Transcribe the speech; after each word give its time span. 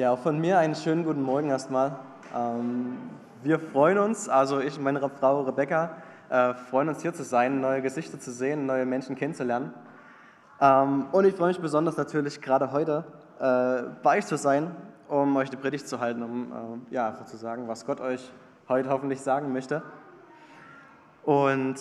Ja, 0.00 0.12
auch 0.12 0.18
von 0.18 0.38
mir 0.38 0.58
einen 0.58 0.74
schönen 0.74 1.04
guten 1.04 1.20
Morgen 1.20 1.50
erstmal. 1.50 1.94
Ähm, 2.34 2.96
wir 3.42 3.58
freuen 3.58 3.98
uns, 3.98 4.30
also 4.30 4.58
ich 4.58 4.78
und 4.78 4.82
meine 4.82 4.98
Frau 4.98 5.42
Rebecca, 5.42 5.90
äh, 6.30 6.54
freuen 6.54 6.88
uns 6.88 7.02
hier 7.02 7.12
zu 7.12 7.22
sein, 7.22 7.60
neue 7.60 7.82
Gesichter 7.82 8.18
zu 8.18 8.32
sehen, 8.32 8.64
neue 8.64 8.86
Menschen 8.86 9.14
kennenzulernen. 9.14 9.74
Ähm, 10.58 11.04
und 11.12 11.26
ich 11.26 11.34
freue 11.34 11.48
mich 11.48 11.60
besonders 11.60 11.98
natürlich 11.98 12.40
gerade 12.40 12.72
heute 12.72 13.04
äh, 13.40 13.90
bei 14.02 14.16
euch 14.16 14.24
zu 14.24 14.38
sein, 14.38 14.74
um 15.06 15.36
euch 15.36 15.50
die 15.50 15.58
Predigt 15.58 15.86
zu 15.86 16.00
halten, 16.00 16.22
um 16.22 16.50
äh, 16.90 16.94
ja, 16.94 17.08
einfach 17.08 17.26
zu 17.26 17.36
sagen, 17.36 17.68
was 17.68 17.84
Gott 17.84 18.00
euch 18.00 18.32
heute 18.70 18.88
hoffentlich 18.88 19.20
sagen 19.20 19.52
möchte. 19.52 19.82
Und 21.24 21.76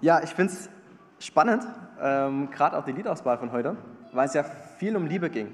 ja, 0.00 0.22
ich 0.22 0.30
finde 0.30 0.54
es 0.54 0.70
spannend, 1.18 1.66
ähm, 2.00 2.50
gerade 2.50 2.78
auch 2.78 2.84
die 2.86 2.92
Liedauswahl 2.92 3.36
von 3.36 3.52
heute, 3.52 3.76
weil 4.14 4.26
es 4.26 4.32
ja 4.32 4.42
viel 4.42 4.96
um 4.96 5.04
Liebe 5.04 5.28
ging. 5.28 5.52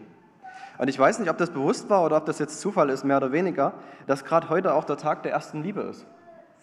Und 0.80 0.88
ich 0.88 0.98
weiß 0.98 1.18
nicht, 1.18 1.28
ob 1.28 1.36
das 1.36 1.50
bewusst 1.50 1.90
war 1.90 2.02
oder 2.06 2.16
ob 2.16 2.24
das 2.24 2.38
jetzt 2.38 2.58
Zufall 2.58 2.88
ist, 2.88 3.04
mehr 3.04 3.18
oder 3.18 3.32
weniger, 3.32 3.74
dass 4.06 4.24
gerade 4.24 4.48
heute 4.48 4.72
auch 4.72 4.84
der 4.84 4.96
Tag 4.96 5.22
der 5.24 5.30
ersten 5.30 5.62
Liebe 5.62 5.82
ist. 5.82 6.06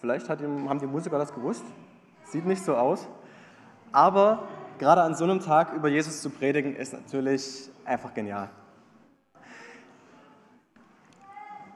Vielleicht 0.00 0.28
haben 0.28 0.80
die 0.80 0.86
Musiker 0.88 1.18
das 1.18 1.32
gewusst, 1.32 1.62
sieht 2.24 2.44
nicht 2.44 2.64
so 2.64 2.74
aus. 2.74 3.06
Aber 3.92 4.42
gerade 4.78 5.02
an 5.02 5.14
so 5.14 5.22
einem 5.22 5.38
Tag 5.38 5.72
über 5.72 5.88
Jesus 5.88 6.20
zu 6.20 6.30
predigen, 6.30 6.74
ist 6.74 6.94
natürlich 6.94 7.70
einfach 7.84 8.12
genial. 8.12 8.50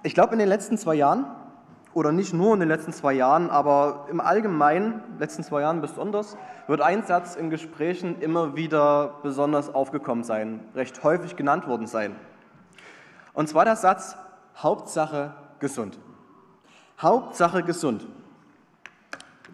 Ich 0.02 0.12
glaube, 0.12 0.32
in 0.32 0.40
den 0.40 0.48
letzten 0.48 0.76
zwei 0.78 0.96
Jahren 0.96 1.26
oder 1.94 2.12
nicht 2.12 2.32
nur 2.32 2.54
in 2.54 2.60
den 2.60 2.68
letzten 2.68 2.92
zwei 2.92 3.12
Jahren, 3.12 3.50
aber 3.50 4.06
im 4.10 4.20
Allgemeinen, 4.20 5.02
letzten 5.18 5.42
zwei 5.42 5.60
Jahren 5.60 5.80
besonders, 5.80 6.36
wird 6.66 6.80
ein 6.80 7.04
Satz 7.04 7.36
in 7.36 7.50
Gesprächen 7.50 8.20
immer 8.20 8.56
wieder 8.56 9.18
besonders 9.22 9.74
aufgekommen 9.74 10.24
sein, 10.24 10.60
recht 10.74 11.02
häufig 11.04 11.36
genannt 11.36 11.66
worden 11.66 11.86
sein. 11.86 12.16
Und 13.34 13.48
zwar 13.48 13.64
der 13.64 13.76
Satz, 13.76 14.16
Hauptsache 14.56 15.34
gesund. 15.58 15.98
Hauptsache 17.00 17.62
gesund. 17.62 18.06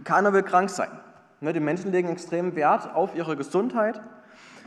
Keiner 0.05 0.33
will 0.33 0.42
krank 0.42 0.70
sein. 0.70 0.91
Ne, 1.41 1.52
die 1.52 1.61
Menschen 1.61 1.92
legen 1.92 2.08
extremen 2.08 2.56
Wert 2.56 2.95
auf 2.95 3.14
ihre 3.14 3.36
Gesundheit. 3.36 4.00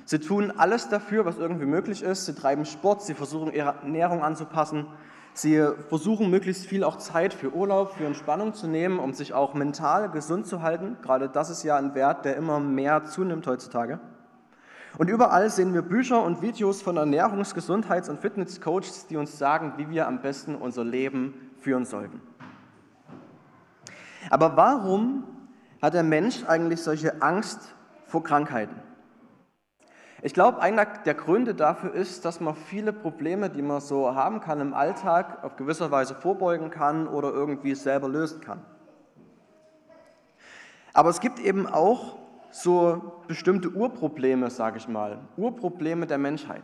Sie 0.05 0.19
tun 0.19 0.51
alles 0.57 0.89
dafür, 0.89 1.25
was 1.25 1.37
irgendwie 1.37 1.65
möglich 1.65 2.01
ist. 2.01 2.25
Sie 2.25 2.33
treiben 2.33 2.65
Sport, 2.65 3.01
sie 3.01 3.13
versuchen 3.13 3.53
ihre 3.53 3.75
Ernährung 3.83 4.23
anzupassen, 4.23 4.87
Sie 5.33 5.65
versuchen 5.87 6.29
möglichst 6.29 6.65
viel 6.65 6.83
auch 6.83 6.97
Zeit 6.97 7.33
für 7.33 7.53
Urlaub, 7.53 7.93
für 7.93 8.05
Entspannung 8.05 8.53
zu 8.53 8.67
nehmen, 8.67 8.99
um 8.99 9.13
sich 9.13 9.33
auch 9.33 9.53
mental 9.53 10.09
gesund 10.09 10.45
zu 10.45 10.61
halten. 10.61 10.97
Gerade 11.01 11.29
das 11.29 11.49
ist 11.49 11.63
ja 11.63 11.77
ein 11.77 11.95
Wert, 11.95 12.25
der 12.25 12.35
immer 12.35 12.59
mehr 12.59 13.05
zunimmt 13.05 13.47
heutzutage. 13.47 13.99
Und 14.97 15.09
überall 15.09 15.49
sehen 15.49 15.73
wir 15.73 15.83
Bücher 15.83 16.21
und 16.21 16.41
Videos 16.41 16.81
von 16.81 16.97
Ernährungs-, 16.97 17.53
Gesundheits- 17.53 18.09
und 18.09 18.19
Fitnesscoaches, 18.19 19.07
die 19.07 19.15
uns 19.15 19.37
sagen, 19.37 19.73
wie 19.77 19.89
wir 19.89 20.05
am 20.05 20.21
besten 20.21 20.55
unser 20.55 20.83
Leben 20.83 21.51
führen 21.61 21.85
sollten. 21.85 22.21
Aber 24.29 24.57
warum 24.57 25.23
hat 25.81 25.93
der 25.93 26.03
Mensch 26.03 26.43
eigentlich 26.45 26.81
solche 26.81 27.21
Angst 27.21 27.73
vor 28.05 28.23
Krankheiten? 28.23 28.75
Ich 30.23 30.35
glaube, 30.35 30.61
einer 30.61 30.85
der 30.85 31.15
Gründe 31.15 31.55
dafür 31.55 31.93
ist, 31.93 32.25
dass 32.25 32.39
man 32.39 32.55
viele 32.55 32.93
Probleme, 32.93 33.49
die 33.49 33.63
man 33.63 33.81
so 33.81 34.13
haben 34.13 34.39
kann 34.39 34.61
im 34.61 34.73
Alltag, 34.75 35.43
auf 35.43 35.55
gewisser 35.55 35.89
Weise 35.89 36.13
vorbeugen 36.13 36.69
kann 36.69 37.07
oder 37.07 37.31
irgendwie 37.31 37.73
selber 37.73 38.07
lösen 38.07 38.39
kann. 38.39 38.63
Aber 40.93 41.09
es 41.09 41.21
gibt 41.21 41.39
eben 41.39 41.65
auch 41.65 42.17
so 42.51 43.23
bestimmte 43.27 43.69
Urprobleme, 43.69 44.51
sage 44.51 44.77
ich 44.77 44.87
mal, 44.87 45.19
Urprobleme 45.37 46.05
der 46.05 46.19
Menschheit. 46.19 46.63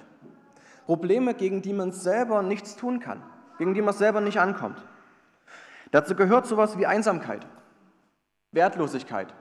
Probleme, 0.85 1.33
gegen 1.33 1.61
die 1.61 1.73
man 1.73 1.91
selber 1.91 2.43
nichts 2.43 2.75
tun 2.75 2.99
kann, 2.99 3.23
gegen 3.57 3.73
die 3.73 3.81
man 3.81 3.93
selber 3.93 4.21
nicht 4.21 4.39
ankommt. 4.39 4.85
Dazu 5.91 6.13
gehört 6.15 6.45
sowas 6.45 6.77
wie 6.77 6.85
Einsamkeit, 6.85 7.47
Wertlosigkeit, 8.51 9.33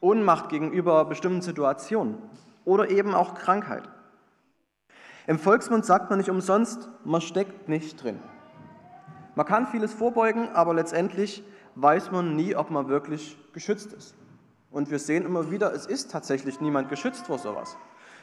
Ohnmacht 0.00 0.48
gegenüber 0.48 1.04
bestimmten 1.04 1.42
Situationen, 1.42 2.18
oder 2.64 2.90
eben 2.90 3.14
auch 3.14 3.34
Krankheit. 3.34 3.88
Im 5.26 5.38
Volksmund 5.38 5.84
sagt 5.84 6.10
man 6.10 6.18
nicht 6.18 6.30
umsonst, 6.30 6.90
man 7.04 7.20
steckt 7.20 7.68
nicht 7.68 8.02
drin. 8.02 8.20
Man 9.34 9.46
kann 9.46 9.66
vieles 9.66 9.92
vorbeugen, 9.92 10.48
aber 10.52 10.74
letztendlich 10.74 11.42
weiß 11.74 12.10
man 12.10 12.36
nie, 12.36 12.54
ob 12.54 12.70
man 12.70 12.88
wirklich 12.88 13.36
geschützt 13.52 13.92
ist. 13.92 14.14
Und 14.70 14.90
wir 14.90 14.98
sehen 14.98 15.24
immer 15.24 15.50
wieder, 15.50 15.72
es 15.72 15.86
ist 15.86 16.10
tatsächlich 16.10 16.60
niemand 16.60 16.88
geschützt 16.88 17.26
vor 17.26 17.38
sowas. 17.38 17.76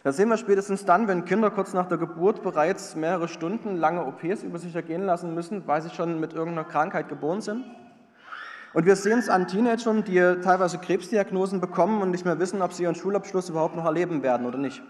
Das 0.04 0.18
sehen 0.18 0.30
wir 0.30 0.38
spätestens 0.38 0.84
dann, 0.84 1.08
wenn 1.08 1.26
Kinder 1.26 1.52
kurz 1.52 1.74
nach 1.74 1.88
der 1.88 1.98
Geburt 1.98 2.42
bereits 2.42 2.96
mehrere 2.96 3.28
Stunden 3.28 3.76
lange 3.76 4.06
OPs 4.06 4.44
über 4.44 4.58
sich 4.58 4.76
ergehen 4.76 5.06
lassen 5.06 5.36
müssen, 5.36 5.68
weil 5.68 5.82
sie 5.82 5.92
schon 5.92 6.20
mit 6.20 6.34
irgendeiner 6.34 6.68
Krankheit 6.68 7.08
geboren 7.08 7.42
sind. 7.42 7.66
Und 8.74 8.86
wir 8.86 8.96
sehen 8.96 9.20
es 9.20 9.28
an 9.28 9.48
Teenagern, 9.48 10.04
die 10.04 10.20
teilweise 10.42 10.78
Krebsdiagnosen 10.78 11.60
bekommen 11.60 12.02
und 12.02 12.12
nicht 12.12 12.24
mehr 12.24 12.40
wissen, 12.40 12.62
ob 12.62 12.72
sie 12.72 12.84
ihren 12.84 12.96
Schulabschluss 12.96 13.50
überhaupt 13.50 13.76
noch 13.76 13.86
erleben 13.86 14.24
werden 14.24 14.46
oder 14.46 14.58
nicht. 14.58 14.82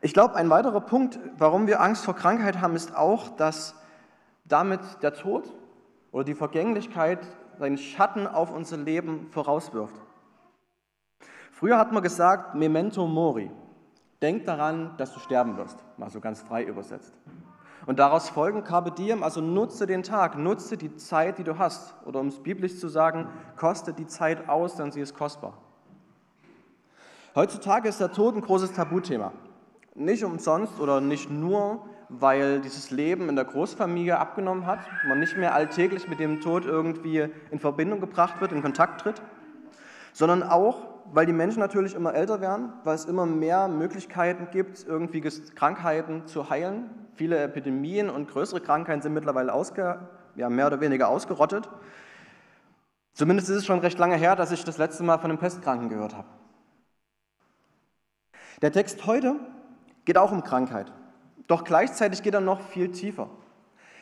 Ich 0.00 0.14
glaube, 0.14 0.36
ein 0.36 0.48
weiterer 0.48 0.80
Punkt, 0.80 1.18
warum 1.36 1.66
wir 1.66 1.80
Angst 1.80 2.04
vor 2.04 2.14
Krankheit 2.14 2.60
haben, 2.60 2.76
ist 2.76 2.96
auch, 2.96 3.36
dass 3.36 3.74
damit 4.44 4.80
der 5.02 5.12
Tod 5.12 5.52
oder 6.12 6.24
die 6.24 6.34
Vergänglichkeit 6.34 7.18
seinen 7.58 7.76
Schatten 7.76 8.26
auf 8.26 8.50
unser 8.52 8.78
Leben 8.78 9.26
vorauswirft. 9.30 9.94
Früher 11.52 11.78
hat 11.78 11.92
man 11.92 12.02
gesagt, 12.02 12.54
memento 12.54 13.06
mori. 13.06 13.50
Denk 14.22 14.46
daran, 14.46 14.94
dass 14.96 15.12
du 15.12 15.20
sterben 15.20 15.56
wirst, 15.56 15.84
mal 15.98 16.10
so 16.10 16.20
ganz 16.20 16.40
frei 16.40 16.64
übersetzt. 16.64 17.12
Und 17.86 17.98
daraus 17.98 18.28
folgen 18.28 18.64
Carpe 18.64 18.90
Diem, 18.90 19.22
also 19.22 19.40
nutze 19.40 19.86
den 19.86 20.02
Tag, 20.02 20.36
nutze 20.36 20.76
die 20.76 20.96
Zeit, 20.96 21.38
die 21.38 21.44
du 21.44 21.58
hast. 21.58 21.94
Oder 22.04 22.20
um 22.20 22.28
es 22.28 22.38
biblisch 22.38 22.78
zu 22.78 22.88
sagen, 22.88 23.28
koste 23.56 23.92
die 23.92 24.06
Zeit 24.06 24.48
aus, 24.48 24.76
denn 24.76 24.92
sie 24.92 25.00
ist 25.00 25.14
kostbar. 25.14 25.54
Heutzutage 27.34 27.88
ist 27.88 28.00
der 28.00 28.12
Tod 28.12 28.34
ein 28.34 28.42
großes 28.42 28.72
Tabuthema. 28.72 29.32
Nicht 29.94 30.24
umsonst 30.24 30.78
oder 30.80 31.00
nicht 31.00 31.30
nur, 31.30 31.86
weil 32.08 32.60
dieses 32.60 32.90
Leben 32.90 33.28
in 33.28 33.36
der 33.36 33.44
Großfamilie 33.44 34.18
abgenommen 34.18 34.66
hat, 34.66 34.80
man 35.06 35.20
nicht 35.20 35.36
mehr 35.36 35.54
alltäglich 35.54 36.08
mit 36.08 36.18
dem 36.18 36.40
Tod 36.40 36.64
irgendwie 36.64 37.28
in 37.50 37.58
Verbindung 37.60 38.00
gebracht 38.00 38.40
wird, 38.40 38.52
in 38.52 38.62
Kontakt 38.62 39.00
tritt, 39.00 39.22
sondern 40.12 40.42
auch, 40.42 40.88
weil 41.12 41.26
die 41.26 41.32
Menschen 41.32 41.60
natürlich 41.60 41.94
immer 41.94 42.14
älter 42.14 42.40
werden, 42.40 42.72
weil 42.84 42.94
es 42.94 43.04
immer 43.04 43.26
mehr 43.26 43.68
Möglichkeiten 43.68 44.48
gibt, 44.50 44.84
irgendwie 44.86 45.20
Krankheiten 45.54 46.26
zu 46.26 46.50
heilen, 46.50 46.90
Viele 47.20 47.38
Epidemien 47.42 48.08
und 48.08 48.30
größere 48.30 48.62
Krankheiten 48.62 49.02
sind 49.02 49.12
mittlerweile 49.12 49.52
ausge, 49.52 50.08
ja, 50.36 50.48
mehr 50.48 50.68
oder 50.68 50.80
weniger 50.80 51.08
ausgerottet. 51.08 51.68
Zumindest 53.12 53.50
ist 53.50 53.56
es 53.56 53.66
schon 53.66 53.80
recht 53.80 53.98
lange 53.98 54.16
her, 54.16 54.36
dass 54.36 54.52
ich 54.52 54.64
das 54.64 54.78
letzte 54.78 55.02
Mal 55.02 55.18
von 55.18 55.30
einem 55.30 55.38
Pestkranken 55.38 55.90
gehört 55.90 56.16
habe. 56.16 56.26
Der 58.62 58.72
Text 58.72 59.04
heute 59.04 59.36
geht 60.06 60.16
auch 60.16 60.32
um 60.32 60.42
Krankheit, 60.42 60.94
doch 61.46 61.64
gleichzeitig 61.64 62.22
geht 62.22 62.32
er 62.32 62.40
noch 62.40 62.62
viel 62.62 62.90
tiefer. 62.90 63.28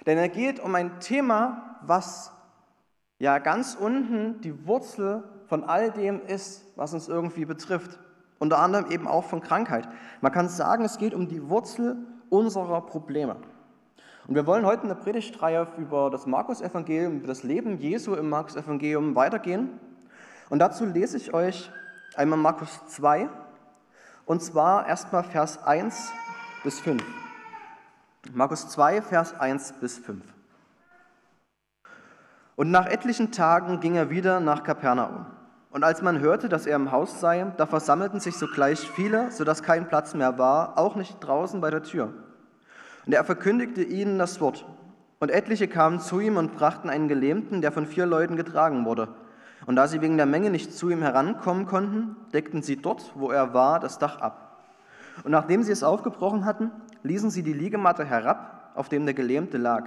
Denn 0.06 0.16
er 0.16 0.28
geht 0.28 0.60
um 0.60 0.72
ein 0.76 1.00
Thema, 1.00 1.80
was 1.82 2.32
ja 3.18 3.40
ganz 3.40 3.74
unten 3.74 4.40
die 4.42 4.64
Wurzel 4.64 5.24
von 5.48 5.64
all 5.64 5.90
dem 5.90 6.24
ist, 6.24 6.66
was 6.76 6.94
uns 6.94 7.08
irgendwie 7.08 7.46
betrifft. 7.46 7.98
Unter 8.38 8.60
anderem 8.60 8.92
eben 8.92 9.08
auch 9.08 9.24
von 9.24 9.40
Krankheit. 9.40 9.88
Man 10.20 10.30
kann 10.30 10.48
sagen, 10.48 10.84
es 10.84 10.98
geht 10.98 11.14
um 11.14 11.26
die 11.26 11.48
Wurzel 11.48 11.96
unserer 12.31 12.81
Probleme. 12.83 13.37
Und 14.27 14.34
wir 14.34 14.47
wollen 14.47 14.66
heute 14.66 14.83
in 14.83 14.89
der 14.89 14.97
Predigtreihe 14.97 15.66
über 15.78 16.11
das 16.11 16.27
Markus-Evangelium, 16.27 17.16
über 17.16 17.27
das 17.27 17.42
Leben 17.42 17.78
Jesu 17.78 18.15
im 18.15 18.28
Markus-Evangelium 18.28 19.15
weitergehen. 19.15 19.80
Und 20.51 20.59
dazu 20.59 20.84
lese 20.84 21.16
ich 21.16 21.33
euch 21.33 21.71
einmal 22.15 22.39
Markus 22.39 22.86
2, 22.89 23.28
und 24.27 24.42
zwar 24.42 24.86
erstmal 24.86 25.25
Vers 25.25 25.65
1 25.65 26.13
bis 26.63 26.80
5. 26.80 27.03
Markus 28.33 28.69
2, 28.69 29.01
Vers 29.01 29.39
1 29.41 29.74
bis 29.81 29.98
5. 29.98 30.22
Und 32.57 32.71
nach 32.71 32.86
etlichen 32.86 33.33
Tagen 33.33 33.81
ging 33.81 33.95
er 33.95 34.10
wieder 34.10 34.41
nach 34.41 34.65
Kapernaum. 34.65 35.27
Und 35.70 35.84
als 35.84 36.00
man 36.00 36.20
hörte, 36.20 36.48
dass 36.48 36.66
er 36.66 36.76
im 36.76 36.92
Haus 36.92 37.20
sei, 37.20 37.53
da 37.56 37.66
versammelten 37.66 38.20
sich 38.20 38.36
sogleich 38.36 38.80
viele, 38.80 39.30
sodass 39.30 39.62
kein 39.62 39.88
Platz 39.88 40.15
mehr 40.15 40.38
war, 40.38 40.78
auch 40.78 40.97
nicht 40.97 41.18
draußen 41.20 41.60
bei 41.60 41.70
der 41.70 41.82
Tür. 41.82 42.12
Und 43.06 43.12
er 43.12 43.24
verkündigte 43.24 43.82
ihnen 43.82 44.18
das 44.18 44.41
Wort. 44.41 44.66
Und 45.20 45.30
etliche 45.30 45.68
kamen 45.68 46.00
zu 46.00 46.20
ihm 46.20 46.36
und 46.36 46.54
brachten 46.54 46.88
einen 46.88 47.09
Gelähmten, 47.09 47.60
der 47.60 47.72
von 47.72 47.86
vier 47.86 48.06
Leuten 48.06 48.36
getragen 48.36 48.84
wurde. 48.84 49.09
Und 49.66 49.76
da 49.76 49.88
sie 49.88 50.00
wegen 50.00 50.16
der 50.16 50.26
Menge 50.26 50.50
nicht 50.50 50.72
zu 50.72 50.88
ihm 50.88 51.03
herankommen 51.03 51.66
konnten, 51.66 52.16
deckten 52.32 52.62
sie 52.62 52.76
dort, 52.76 53.12
wo 53.14 53.30
er 53.30 53.53
war, 53.53 53.80
das 53.80 53.98
Dach 53.98 54.21
ab. 54.21 54.62
Und 55.24 55.32
nachdem 55.32 55.62
sie 55.62 55.72
es 55.72 55.82
aufgebrochen 55.82 56.44
hatten, 56.44 56.71
ließen 57.03 57.30
sie 57.30 57.42
die 57.42 57.53
Liegematte 57.53 58.04
herab, 58.04 58.71
auf 58.74 58.88
dem 58.88 59.04
der 59.04 59.14
Gelähmte 59.14 59.59
lag. 59.59 59.84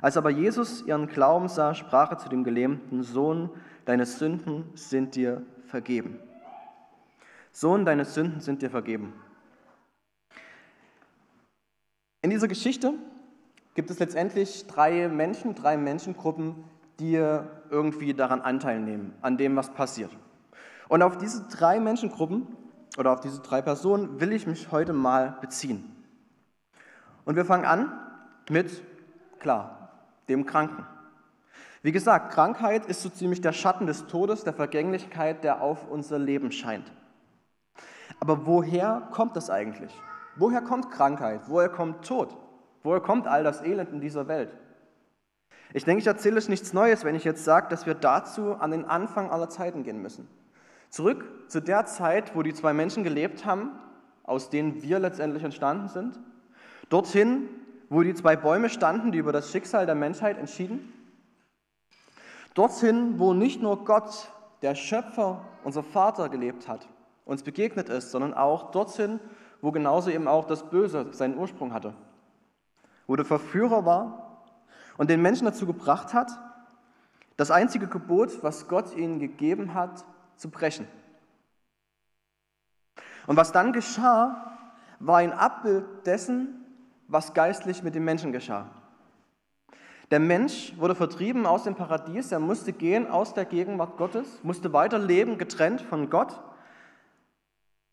Als 0.00 0.16
aber 0.16 0.30
Jesus 0.30 0.82
ihren 0.82 1.08
Glauben 1.08 1.48
sah, 1.48 1.74
sprach 1.74 2.10
er 2.12 2.18
zu 2.18 2.28
dem 2.28 2.44
Gelähmten, 2.44 3.02
Sohn, 3.02 3.50
deine 3.84 4.06
Sünden 4.06 4.70
sind 4.74 5.16
dir 5.16 5.42
vergeben. 5.66 6.18
Sohn, 7.52 7.84
deine 7.84 8.04
Sünden 8.04 8.40
sind 8.40 8.62
dir 8.62 8.70
vergeben. 8.70 9.12
In 12.22 12.30
dieser 12.30 12.48
Geschichte 12.48 12.94
gibt 13.74 13.90
es 13.90 13.98
letztendlich 13.98 14.66
drei 14.66 15.08
Menschen, 15.08 15.54
drei 15.54 15.76
Menschengruppen, 15.76 16.64
die 17.00 17.14
irgendwie 17.70 18.14
daran 18.14 18.40
Anteil 18.40 18.80
nehmen, 18.80 19.14
an 19.22 19.36
dem, 19.36 19.56
was 19.56 19.72
passiert. 19.72 20.10
Und 20.88 21.02
auf 21.02 21.18
diese 21.18 21.48
drei 21.48 21.80
Menschengruppen 21.80 22.46
oder 22.96 23.12
auf 23.12 23.20
diese 23.20 23.40
drei 23.40 23.62
Personen 23.62 24.20
will 24.20 24.32
ich 24.32 24.46
mich 24.46 24.72
heute 24.72 24.92
mal 24.92 25.38
beziehen. 25.40 25.84
Und 27.24 27.36
wir 27.36 27.44
fangen 27.44 27.66
an 27.66 27.92
mit, 28.48 28.82
klar, 29.38 29.77
dem 30.28 30.46
Kranken. 30.46 30.86
Wie 31.82 31.92
gesagt, 31.92 32.32
Krankheit 32.32 32.86
ist 32.86 33.02
so 33.02 33.08
ziemlich 33.08 33.40
der 33.40 33.52
Schatten 33.52 33.86
des 33.86 34.06
Todes, 34.06 34.44
der 34.44 34.52
Vergänglichkeit, 34.52 35.44
der 35.44 35.62
auf 35.62 35.88
unser 35.88 36.18
Leben 36.18 36.50
scheint. 36.50 36.92
Aber 38.20 38.46
woher 38.46 39.08
kommt 39.12 39.36
das 39.36 39.48
eigentlich? 39.48 39.92
Woher 40.36 40.60
kommt 40.60 40.90
Krankheit? 40.90 41.42
Woher 41.46 41.68
kommt 41.68 42.06
Tod? 42.06 42.36
Woher 42.82 43.00
kommt 43.00 43.26
all 43.26 43.44
das 43.44 43.62
Elend 43.62 43.90
in 43.90 44.00
dieser 44.00 44.28
Welt? 44.28 44.56
Ich 45.72 45.84
denke, 45.84 46.00
ich 46.00 46.06
erzähle 46.06 46.36
euch 46.36 46.48
nichts 46.48 46.72
Neues, 46.72 47.04
wenn 47.04 47.14
ich 47.14 47.24
jetzt 47.24 47.44
sage, 47.44 47.68
dass 47.68 47.86
wir 47.86 47.94
dazu 47.94 48.54
an 48.54 48.70
den 48.70 48.84
Anfang 48.84 49.30
aller 49.30 49.50
Zeiten 49.50 49.82
gehen 49.82 50.00
müssen. 50.00 50.28
Zurück 50.88 51.24
zu 51.48 51.60
der 51.60 51.84
Zeit, 51.84 52.34
wo 52.34 52.42
die 52.42 52.54
zwei 52.54 52.72
Menschen 52.72 53.04
gelebt 53.04 53.44
haben, 53.44 53.72
aus 54.24 54.48
denen 54.50 54.82
wir 54.82 54.98
letztendlich 54.98 55.44
entstanden 55.44 55.88
sind. 55.88 56.18
Dorthin, 56.88 57.48
wo 57.88 58.02
die 58.02 58.14
zwei 58.14 58.36
Bäume 58.36 58.68
standen, 58.68 59.12
die 59.12 59.18
über 59.18 59.32
das 59.32 59.50
Schicksal 59.50 59.86
der 59.86 59.94
Menschheit 59.94 60.38
entschieden. 60.38 60.92
Dorthin, 62.54 63.18
wo 63.18 63.34
nicht 63.34 63.62
nur 63.62 63.84
Gott, 63.84 64.30
der 64.62 64.74
Schöpfer, 64.74 65.44
unser 65.64 65.82
Vater, 65.82 66.28
gelebt 66.28 66.68
hat, 66.68 66.88
uns 67.24 67.42
begegnet 67.42 67.88
ist, 67.88 68.10
sondern 68.10 68.34
auch 68.34 68.70
dorthin, 68.72 69.20
wo 69.60 69.70
genauso 69.70 70.10
eben 70.10 70.28
auch 70.28 70.46
das 70.46 70.68
Böse 70.68 71.12
seinen 71.12 71.38
Ursprung 71.38 71.72
hatte. 71.72 71.94
Wo 73.06 73.16
der 73.16 73.24
Verführer 73.24 73.84
war 73.84 74.42
und 74.96 75.10
den 75.10 75.22
Menschen 75.22 75.44
dazu 75.44 75.66
gebracht 75.66 76.14
hat, 76.14 76.30
das 77.36 77.50
einzige 77.50 77.86
Gebot, 77.86 78.42
was 78.42 78.66
Gott 78.66 78.94
ihnen 78.96 79.20
gegeben 79.20 79.74
hat, 79.74 80.04
zu 80.36 80.50
brechen. 80.50 80.88
Und 83.26 83.36
was 83.36 83.52
dann 83.52 83.72
geschah, 83.72 84.58
war 84.98 85.18
ein 85.18 85.32
Abbild 85.32 85.84
dessen, 86.06 86.57
was 87.08 87.34
geistlich 87.34 87.82
mit 87.82 87.94
dem 87.94 88.04
Menschen 88.04 88.32
geschah. 88.32 88.70
Der 90.10 90.20
Mensch 90.20 90.72
wurde 90.78 90.94
vertrieben 90.94 91.44
aus 91.44 91.64
dem 91.64 91.74
Paradies, 91.74 92.32
er 92.32 92.38
musste 92.38 92.72
gehen 92.72 93.06
aus 93.10 93.34
der 93.34 93.44
Gegenwart 93.44 93.96
Gottes, 93.96 94.38
musste 94.42 94.72
weiterleben, 94.72 95.36
getrennt 95.36 95.80
von 95.82 96.08
Gott. 96.08 96.40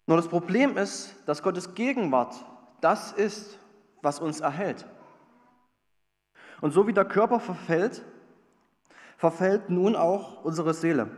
Nur 0.05 0.17
das 0.17 0.27
Problem 0.27 0.77
ist, 0.77 1.15
dass 1.25 1.41
Gottes 1.43 1.73
Gegenwart 1.73 2.35
das 2.79 3.11
ist, 3.11 3.57
was 4.01 4.19
uns 4.19 4.39
erhält. 4.39 4.85
Und 6.61 6.71
so 6.71 6.87
wie 6.87 6.93
der 6.93 7.05
Körper 7.05 7.39
verfällt, 7.39 8.05
verfällt 9.17 9.69
nun 9.69 9.95
auch 9.95 10.43
unsere 10.43 10.73
Seele. 10.73 11.09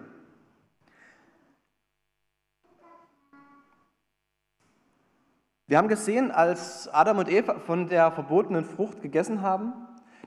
Wir 5.70 5.78
haben 5.78 5.90
gesehen, 5.90 6.32
als 6.32 6.88
Adam 6.94 7.18
und 7.18 7.30
Eva 7.30 7.56
von 7.60 7.90
der 7.90 8.10
verbotenen 8.12 8.64
Frucht 8.64 9.02
gegessen 9.02 9.42
haben, 9.42 9.74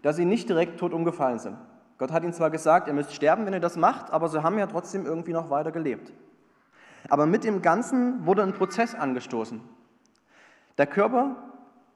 dass 0.03 0.17
sie 0.17 0.27
nicht 0.27 0.51
direkt 0.51 0.79
tot 0.79 0.93
umgefallen 0.93 1.39
sind. 1.39 1.57
Gott 1.97 2.13
hat 2.13 2.23
ihnen 2.23 2.35
zwar 2.35 2.51
gesagt, 2.51 2.89
ihr 2.89 2.93
müsst 2.93 3.15
sterben, 3.15 3.47
wenn 3.47 3.55
ihr 3.55 3.61
das 3.61 3.77
macht, 3.77 4.13
aber 4.13 4.29
sie 4.29 4.43
haben 4.43 4.59
ja 4.59 4.67
trotzdem 4.67 5.07
irgendwie 5.07 5.33
noch 5.33 5.49
weiter 5.49 5.73
gelebt. 5.73 6.13
Aber 7.09 7.25
mit 7.25 7.45
dem 7.45 7.63
Ganzen 7.63 8.27
wurde 8.27 8.43
ein 8.43 8.53
Prozess 8.53 8.95
angestoßen. 8.95 9.63
Der 10.77 10.87
Körper 10.87 11.37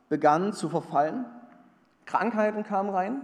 begann 0.09 0.55
zu 0.55 0.71
verfallen, 0.71 1.27
Krankheiten 2.07 2.65
kamen 2.65 2.89
rein, 2.89 3.21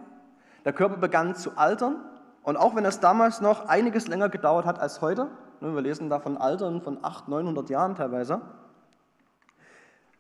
der 0.67 0.75
Körper 0.75 0.99
begann 0.99 1.34
zu 1.34 1.56
altern 1.56 1.96
und 2.43 2.58
auch 2.58 2.76
wenn 2.76 2.84
es 2.84 3.00
damals 3.00 3.40
noch 3.40 3.69
einiges 3.69 4.06
länger 4.06 4.28
gedauert 4.28 4.67
hat 4.67 4.81
als 4.81 5.00
heute, 5.00 5.28
wir 5.61 5.81
lesen 5.81 6.11
da 6.11 6.20
von 6.20 6.37
Altern 6.37 6.82
von 6.82 6.99
800, 7.02 7.28
900 7.28 7.70
Jahren 7.70 7.94
teilweise, 7.94 8.43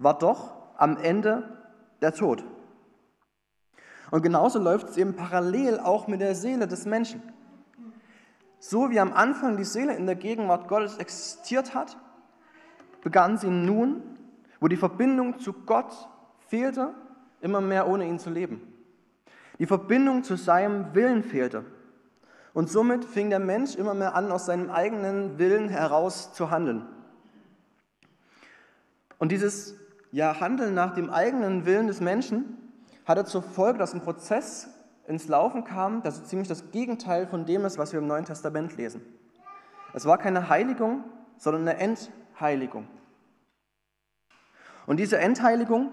war 0.00 0.18
doch 0.18 0.56
am 0.76 0.96
Ende 0.96 1.56
der 2.00 2.12
Tod. 2.12 2.42
Und 4.10 4.22
genauso 4.22 4.58
läuft 4.58 4.88
es 4.88 4.96
eben 4.96 5.14
parallel 5.14 5.78
auch 5.78 6.08
mit 6.08 6.20
der 6.20 6.34
Seele 6.34 6.66
des 6.66 6.86
Menschen. 6.86 7.22
So 8.58 8.90
wie 8.90 8.98
am 8.98 9.12
Anfang 9.12 9.56
die 9.56 9.64
Seele 9.64 9.94
in 9.94 10.06
der 10.06 10.16
Gegenwart 10.16 10.68
Gottes 10.68 10.98
existiert 10.98 11.74
hat, 11.74 11.96
begann 13.02 13.38
sie 13.38 13.50
nun, 13.50 14.02
wo 14.58 14.68
die 14.68 14.76
Verbindung 14.76 15.38
zu 15.38 15.52
Gott 15.52 16.08
fehlte, 16.48 16.92
immer 17.40 17.60
mehr 17.60 17.86
ohne 17.86 18.06
ihn 18.06 18.18
zu 18.18 18.30
leben. 18.30 18.60
Die 19.58 19.66
Verbindung 19.66 20.24
zu 20.24 20.36
seinem 20.36 20.94
Willen 20.94 21.22
fehlte. 21.22 21.64
Und 22.52 22.68
somit 22.68 23.04
fing 23.04 23.30
der 23.30 23.38
Mensch 23.38 23.76
immer 23.76 23.94
mehr 23.94 24.14
an, 24.14 24.32
aus 24.32 24.46
seinem 24.46 24.70
eigenen 24.70 25.38
Willen 25.38 25.68
heraus 25.68 26.32
zu 26.32 26.50
handeln. 26.50 26.86
Und 29.18 29.30
dieses 29.30 29.79
ja, 30.12 30.40
Handeln 30.40 30.74
nach 30.74 30.94
dem 30.94 31.10
eigenen 31.10 31.66
Willen 31.66 31.86
des 31.86 32.00
Menschen 32.00 32.56
hatte 33.04 33.24
zur 33.24 33.42
Folge, 33.42 33.78
dass 33.78 33.94
ein 33.94 34.02
Prozess 34.02 34.68
ins 35.06 35.28
Laufen 35.28 35.64
kam, 35.64 36.02
das 36.02 36.18
so 36.18 36.22
ziemlich 36.24 36.48
das 36.48 36.70
Gegenteil 36.70 37.26
von 37.26 37.46
dem 37.46 37.64
ist, 37.64 37.78
was 37.78 37.92
wir 37.92 38.00
im 38.00 38.06
Neuen 38.06 38.24
Testament 38.24 38.76
lesen. 38.76 39.02
Es 39.92 40.06
war 40.06 40.18
keine 40.18 40.48
Heiligung, 40.48 41.04
sondern 41.36 41.66
eine 41.66 41.78
Entheiligung. 41.78 42.86
Und 44.86 44.98
diese 44.98 45.18
Entheiligung, 45.18 45.92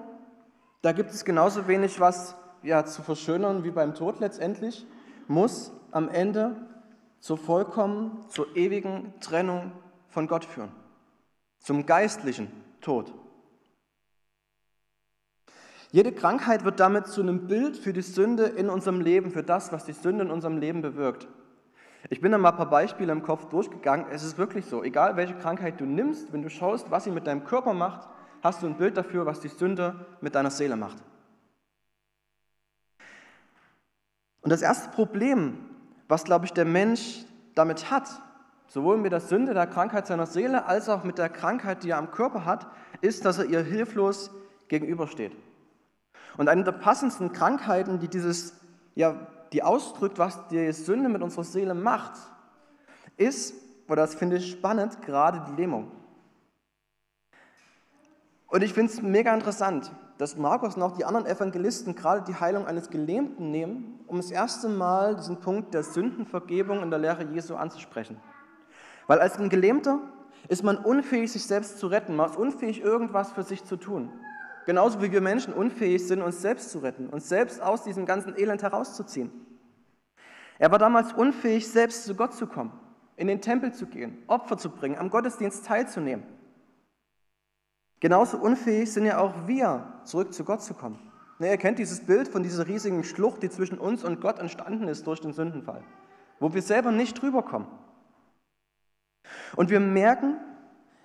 da 0.82 0.92
gibt 0.92 1.12
es 1.12 1.26
genauso 1.26 1.68
wenig 1.68 2.00
was 2.00 2.36
ja, 2.64 2.86
zu 2.86 3.02
verschönern 3.02 3.64
wie 3.64 3.72
beim 3.72 3.96
Tod 3.96 4.20
letztendlich, 4.20 4.86
muss 5.28 5.72
am 5.92 6.10
Ende 6.10 6.56
zur 7.20 7.38
vollkommen, 7.38 8.26
zur 8.30 8.56
ewigen 8.56 9.14
Trennung 9.20 9.72
von 10.10 10.28
Gott 10.28 10.46
führen, 10.46 10.72
zum 11.60 11.86
geistlichen 11.86 12.52
Tod. 12.82 13.14
Jede 15.98 16.12
Krankheit 16.12 16.64
wird 16.64 16.80
damit 16.80 17.08
zu 17.08 17.22
einem 17.22 17.48
Bild 17.48 17.76
für 17.76 17.92
die 17.92 18.04
Sünde 18.04 18.44
in 18.44 18.70
unserem 18.70 19.02
Leben, 19.02 19.32
für 19.32 19.42
das, 19.42 19.72
was 19.72 19.84
die 19.84 19.94
Sünde 19.94 20.26
in 20.26 20.30
unserem 20.30 20.60
Leben 20.60 20.84
bewirkt. 20.84 21.28
Ich 22.12 22.22
bin 22.22 22.32
da 22.32 22.38
mal 22.38 22.52
ein 22.52 22.56
paar 22.56 22.70
Beispiele 22.70 23.12
im 23.12 23.24
Kopf 23.24 23.46
durchgegangen. 23.46 24.06
Es 24.12 24.24
ist 24.24 24.38
wirklich 24.38 24.68
so, 24.68 24.84
egal 24.84 25.16
welche 25.16 25.34
Krankheit 25.34 25.82
du 25.82 25.86
nimmst, 25.86 26.32
wenn 26.32 26.44
du 26.44 26.52
schaust, 26.52 26.92
was 26.92 27.06
sie 27.06 27.10
mit 27.10 27.26
deinem 27.26 27.46
Körper 27.46 27.74
macht, 27.74 28.08
hast 28.44 28.62
du 28.62 28.68
ein 28.68 28.78
Bild 28.78 28.96
dafür, 28.96 29.26
was 29.26 29.40
die 29.40 29.48
Sünde 29.48 30.06
mit 30.22 30.36
deiner 30.36 30.52
Seele 30.52 30.76
macht. 30.76 30.98
Und 34.42 34.52
das 34.52 34.62
erste 34.62 34.90
Problem, 34.92 35.58
was, 36.08 36.26
glaube 36.26 36.46
ich, 36.46 36.54
der 36.54 36.66
Mensch 36.66 37.26
damit 37.56 37.90
hat, 37.90 38.08
sowohl 38.68 38.98
mit 38.98 39.14
der 39.14 39.20
Sünde, 39.20 39.56
der 39.56 39.66
Krankheit 39.66 40.06
seiner 40.06 40.28
Seele, 40.28 40.68
als 40.68 40.90
auch 40.90 41.04
mit 41.04 41.18
der 41.18 41.30
Krankheit, 41.30 41.84
die 41.84 41.90
er 41.90 41.98
am 41.98 42.12
Körper 42.12 42.46
hat, 42.46 42.68
ist, 43.02 43.26
dass 43.26 43.40
er 43.40 43.46
ihr 43.46 43.64
hilflos 43.64 44.30
gegenübersteht. 44.68 45.36
Und 46.38 46.50
eine 46.50 46.64
der 46.64 46.72
passendsten 46.72 47.34
Krankheiten, 47.34 48.00
die 48.00 48.08
dieses, 48.08 48.54
ja, 48.96 49.16
die 49.54 49.64
ausdrückt, 49.64 50.20
was 50.20 50.48
die 50.50 50.72
Sünde 50.72 51.10
mit 51.10 51.22
unserer 51.22 51.44
Seele 51.44 51.74
macht, 51.74 52.14
ist, 53.18 53.56
oder 53.88 54.04
das 54.04 54.16
finde 54.16 54.38
ich 54.38 54.52
spannend, 54.52 55.02
gerade 55.02 55.44
die 55.50 55.62
Lähmung. 55.62 55.92
Und 58.48 58.64
ich 58.64 58.74
finde 58.74 58.92
es 58.92 59.02
mega 59.02 59.34
interessant, 59.34 59.92
dass 60.18 60.38
Markus 60.38 60.76
und 60.76 60.84
auch 60.84 60.96
die 60.96 61.06
anderen 61.06 61.26
Evangelisten 61.26 61.96
gerade 61.96 62.22
die 62.22 62.36
Heilung 62.36 62.66
eines 62.66 62.90
Gelähmten 62.90 63.52
nehmen, 63.52 64.00
um 64.08 64.18
das 64.18 64.32
erste 64.32 64.70
Mal 64.70 65.16
diesen 65.16 65.40
Punkt 65.40 65.74
der 65.74 65.84
Sündenvergebung 65.84 66.82
in 66.82 66.90
der 66.90 67.00
Lehre 67.00 67.24
Jesu 67.26 67.56
anzusprechen. 67.56 68.18
Weil 69.06 69.20
als 69.20 69.38
ein 69.38 69.50
Gelähmter 69.50 70.00
ist 70.48 70.64
man 70.64 70.78
unfähig, 70.78 71.32
sich 71.32 71.46
selbst 71.46 71.80
zu 71.80 71.88
retten, 71.88 72.16
man 72.16 72.30
ist 72.30 72.38
unfähig, 72.38 72.82
irgendwas 72.82 73.32
für 73.32 73.44
sich 73.44 73.64
zu 73.64 73.76
tun. 73.76 74.12
Genauso 74.68 75.02
wie 75.02 75.14
wir 75.14 75.22
Menschen 75.22 75.54
unfähig 75.54 76.06
sind, 76.06 76.22
uns 76.22 76.42
selbst 76.42 76.72
zu 76.72 76.80
retten, 76.80 77.08
uns 77.08 77.30
selbst 77.30 77.62
aus 77.62 77.84
diesem 77.84 78.06
ganzen 78.06 78.38
Elend 78.38 78.62
herauszuziehen. 78.62 79.32
Er 80.60 80.70
war 80.72 80.78
damals 80.78 81.14
unfähig, 81.14 81.70
selbst 81.70 82.04
zu 82.04 82.16
Gott 82.16 82.34
zu 82.34 82.48
kommen, 82.48 82.78
in 83.16 83.28
den 83.28 83.40
Tempel 83.40 83.74
zu 83.74 83.86
gehen, 83.86 84.22
Opfer 84.28 84.58
zu 84.58 84.70
bringen, 84.70 84.98
am 84.98 85.10
Gottesdienst 85.10 85.66
teilzunehmen. 85.66 86.26
Genauso 88.02 88.38
unfähig 88.40 88.92
sind 88.92 89.06
ja 89.06 89.20
auch 89.20 89.48
wir, 89.48 90.02
zurück 90.04 90.34
zu 90.34 90.44
Gott 90.44 90.62
zu 90.62 90.74
kommen. 90.74 91.00
Ihr 91.40 91.56
kennt 91.56 91.80
dieses 91.80 92.06
Bild 92.06 92.28
von 92.28 92.44
dieser 92.44 92.68
riesigen 92.68 93.06
Schlucht, 93.06 93.44
die 93.44 93.50
zwischen 93.50 93.78
uns 93.78 94.04
und 94.04 94.20
Gott 94.20 94.38
entstanden 94.38 94.90
ist 94.90 95.08
durch 95.08 95.22
den 95.22 95.32
Sündenfall, 95.32 95.82
wo 96.42 96.54
wir 96.54 96.62
selber 96.62 96.92
nicht 96.92 97.22
drüber 97.22 97.42
kommen. 97.42 97.68
Und 99.56 99.70
wir 99.70 99.80
merken, 99.80 100.36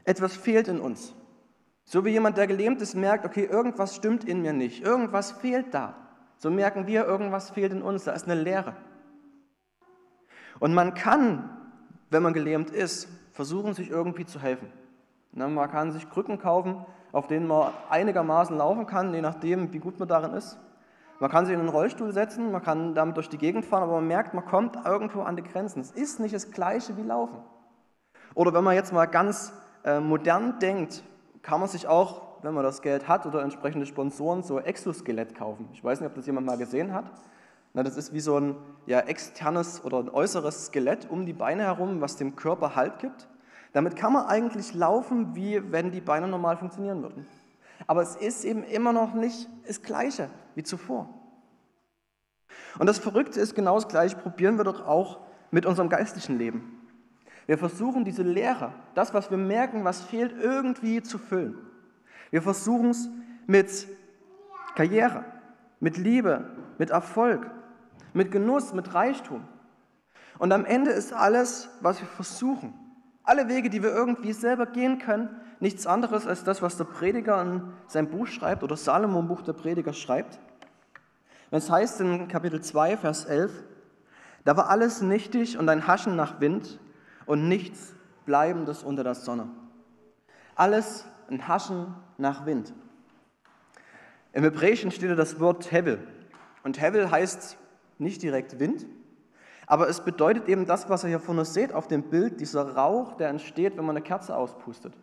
etwas 0.02 0.34
fehlt 0.34 0.66
in 0.66 0.80
uns. 0.80 1.14
So 1.84 2.04
wie 2.04 2.10
jemand, 2.10 2.36
der 2.36 2.46
gelähmt 2.46 2.80
ist, 2.80 2.94
merkt, 2.94 3.24
okay, 3.24 3.44
irgendwas 3.44 3.96
stimmt 3.96 4.24
in 4.24 4.42
mir 4.42 4.52
nicht, 4.52 4.82
irgendwas 4.82 5.32
fehlt 5.32 5.74
da. 5.74 5.94
So 6.36 6.50
merken 6.50 6.86
wir, 6.86 7.04
irgendwas 7.04 7.50
fehlt 7.50 7.72
in 7.72 7.82
uns, 7.82 8.04
da 8.04 8.12
ist 8.12 8.24
eine 8.24 8.40
Leere. 8.40 8.74
Und 10.58 10.74
man 10.74 10.94
kann, 10.94 11.50
wenn 12.10 12.22
man 12.22 12.32
gelähmt 12.32 12.70
ist, 12.70 13.08
versuchen, 13.32 13.74
sich 13.74 13.90
irgendwie 13.90 14.26
zu 14.26 14.40
helfen. 14.40 14.72
Man 15.32 15.70
kann 15.70 15.92
sich 15.92 16.08
Krücken 16.10 16.38
kaufen, 16.38 16.84
auf 17.10 17.26
denen 17.26 17.46
man 17.46 17.72
einigermaßen 17.90 18.56
laufen 18.56 18.86
kann, 18.86 19.14
je 19.14 19.20
nachdem, 19.20 19.72
wie 19.72 19.78
gut 19.78 19.98
man 19.98 20.08
darin 20.08 20.32
ist. 20.32 20.58
Man 21.20 21.30
kann 21.30 21.46
sich 21.46 21.54
in 21.54 21.60
einen 21.60 21.68
Rollstuhl 21.68 22.12
setzen, 22.12 22.50
man 22.50 22.62
kann 22.62 22.94
damit 22.94 23.16
durch 23.16 23.28
die 23.28 23.38
Gegend 23.38 23.64
fahren, 23.64 23.84
aber 23.84 23.92
man 23.92 24.08
merkt, 24.08 24.34
man 24.34 24.44
kommt 24.44 24.76
irgendwo 24.84 25.22
an 25.22 25.36
die 25.36 25.42
Grenzen. 25.42 25.80
Es 25.80 25.92
ist 25.92 26.18
nicht 26.18 26.34
das 26.34 26.50
Gleiche 26.50 26.96
wie 26.96 27.02
Laufen. 27.02 27.38
Oder 28.34 28.52
wenn 28.52 28.64
man 28.64 28.74
jetzt 28.74 28.92
mal 28.92 29.06
ganz 29.06 29.52
äh, 29.84 30.00
modern 30.00 30.58
denkt, 30.58 31.04
kann 31.42 31.60
man 31.60 31.68
sich 31.68 31.86
auch, 31.86 32.22
wenn 32.42 32.54
man 32.54 32.64
das 32.64 32.82
Geld 32.82 33.08
hat 33.08 33.26
oder 33.26 33.42
entsprechende 33.42 33.86
Sponsoren, 33.86 34.42
so 34.42 34.58
Exoskelett 34.58 35.34
kaufen. 35.34 35.68
Ich 35.72 35.82
weiß 35.82 36.00
nicht, 36.00 36.08
ob 36.08 36.14
das 36.14 36.26
jemand 36.26 36.46
mal 36.46 36.56
gesehen 36.56 36.92
hat. 36.92 37.10
Na, 37.74 37.82
das 37.82 37.96
ist 37.96 38.12
wie 38.12 38.20
so 38.20 38.38
ein 38.38 38.56
ja, 38.86 39.00
externes 39.00 39.84
oder 39.84 39.98
ein 39.98 40.08
äußeres 40.08 40.66
Skelett 40.66 41.08
um 41.10 41.26
die 41.26 41.32
Beine 41.32 41.62
herum, 41.62 42.00
was 42.00 42.16
dem 42.16 42.36
Körper 42.36 42.76
Halt 42.76 42.98
gibt. 42.98 43.28
Damit 43.72 43.96
kann 43.96 44.12
man 44.12 44.26
eigentlich 44.26 44.74
laufen, 44.74 45.34
wie 45.34 45.72
wenn 45.72 45.90
die 45.90 46.02
Beine 46.02 46.28
normal 46.28 46.58
funktionieren 46.58 47.02
würden. 47.02 47.26
Aber 47.86 48.02
es 48.02 48.16
ist 48.16 48.44
eben 48.44 48.62
immer 48.64 48.92
noch 48.92 49.14
nicht 49.14 49.48
das 49.66 49.82
Gleiche 49.82 50.28
wie 50.54 50.62
zuvor. 50.62 51.08
Und 52.78 52.86
das 52.86 52.98
Verrückte 52.98 53.40
ist 53.40 53.54
genau 53.54 53.76
das 53.76 53.88
Gleiche, 53.88 54.16
probieren 54.16 54.58
wir 54.58 54.64
doch 54.64 54.86
auch 54.86 55.20
mit 55.50 55.66
unserem 55.66 55.88
geistlichen 55.88 56.38
Leben. 56.38 56.81
Wir 57.46 57.58
versuchen 57.58 58.04
diese 58.04 58.22
Leere, 58.22 58.72
das, 58.94 59.14
was 59.14 59.30
wir 59.30 59.38
merken, 59.38 59.84
was 59.84 60.02
fehlt, 60.02 60.32
irgendwie 60.40 61.02
zu 61.02 61.18
füllen. 61.18 61.56
Wir 62.30 62.42
versuchen 62.42 62.90
es 62.90 63.08
mit 63.46 63.88
Karriere, 64.74 65.24
mit 65.80 65.96
Liebe, 65.96 66.44
mit 66.78 66.90
Erfolg, 66.90 67.50
mit 68.12 68.30
Genuss, 68.30 68.72
mit 68.72 68.94
Reichtum. 68.94 69.44
Und 70.38 70.52
am 70.52 70.64
Ende 70.64 70.90
ist 70.90 71.12
alles, 71.12 71.68
was 71.80 72.00
wir 72.00 72.08
versuchen, 72.08 72.74
alle 73.24 73.48
Wege, 73.48 73.70
die 73.70 73.82
wir 73.82 73.90
irgendwie 73.90 74.32
selber 74.32 74.66
gehen 74.66 74.98
können, 74.98 75.28
nichts 75.60 75.86
anderes 75.86 76.26
als 76.26 76.42
das, 76.42 76.62
was 76.62 76.76
der 76.76 76.84
Prediger 76.84 77.40
in 77.42 77.62
seinem 77.86 78.08
Buch 78.08 78.26
schreibt 78.26 78.62
oder 78.64 78.76
Salomon 78.76 79.28
Buch 79.28 79.42
der 79.42 79.52
Prediger 79.52 79.92
schreibt. 79.92 80.40
Wenn 81.50 81.58
es 81.58 81.70
heißt 81.70 82.00
in 82.00 82.28
Kapitel 82.28 82.60
2, 82.60 82.96
Vers 82.96 83.26
11, 83.26 83.52
da 84.44 84.56
war 84.56 84.70
alles 84.70 85.02
nichtig 85.02 85.58
und 85.58 85.68
ein 85.68 85.86
Haschen 85.86 86.16
nach 86.16 86.40
Wind 86.40 86.80
und 87.26 87.48
nichts 87.48 87.94
Bleibendes 88.24 88.82
unter 88.82 89.04
der 89.04 89.14
Sonne. 89.14 89.48
Alles 90.54 91.06
ein 91.28 91.48
Haschen 91.48 91.94
nach 92.18 92.46
Wind. 92.46 92.72
Im 94.32 94.44
Hebräischen 94.44 94.90
steht 94.90 95.16
das 95.18 95.40
Wort 95.40 95.72
Hevel. 95.72 96.06
Und 96.62 96.80
Hevel 96.80 97.10
heißt 97.10 97.58
nicht 97.98 98.22
direkt 98.22 98.58
Wind, 98.58 98.86
aber 99.66 99.88
es 99.88 100.00
bedeutet 100.04 100.48
eben 100.48 100.66
das, 100.66 100.88
was 100.88 101.04
ihr 101.04 101.08
hier 101.08 101.20
vorne 101.20 101.44
seht 101.44 101.72
auf 101.72 101.88
dem 101.88 102.04
Bild, 102.04 102.40
dieser 102.40 102.76
Rauch, 102.76 103.14
der 103.14 103.28
entsteht, 103.28 103.76
wenn 103.76 103.84
man 103.84 103.96
eine 103.96 104.04
Kerze 104.04 104.36
auspustet. 104.36 104.94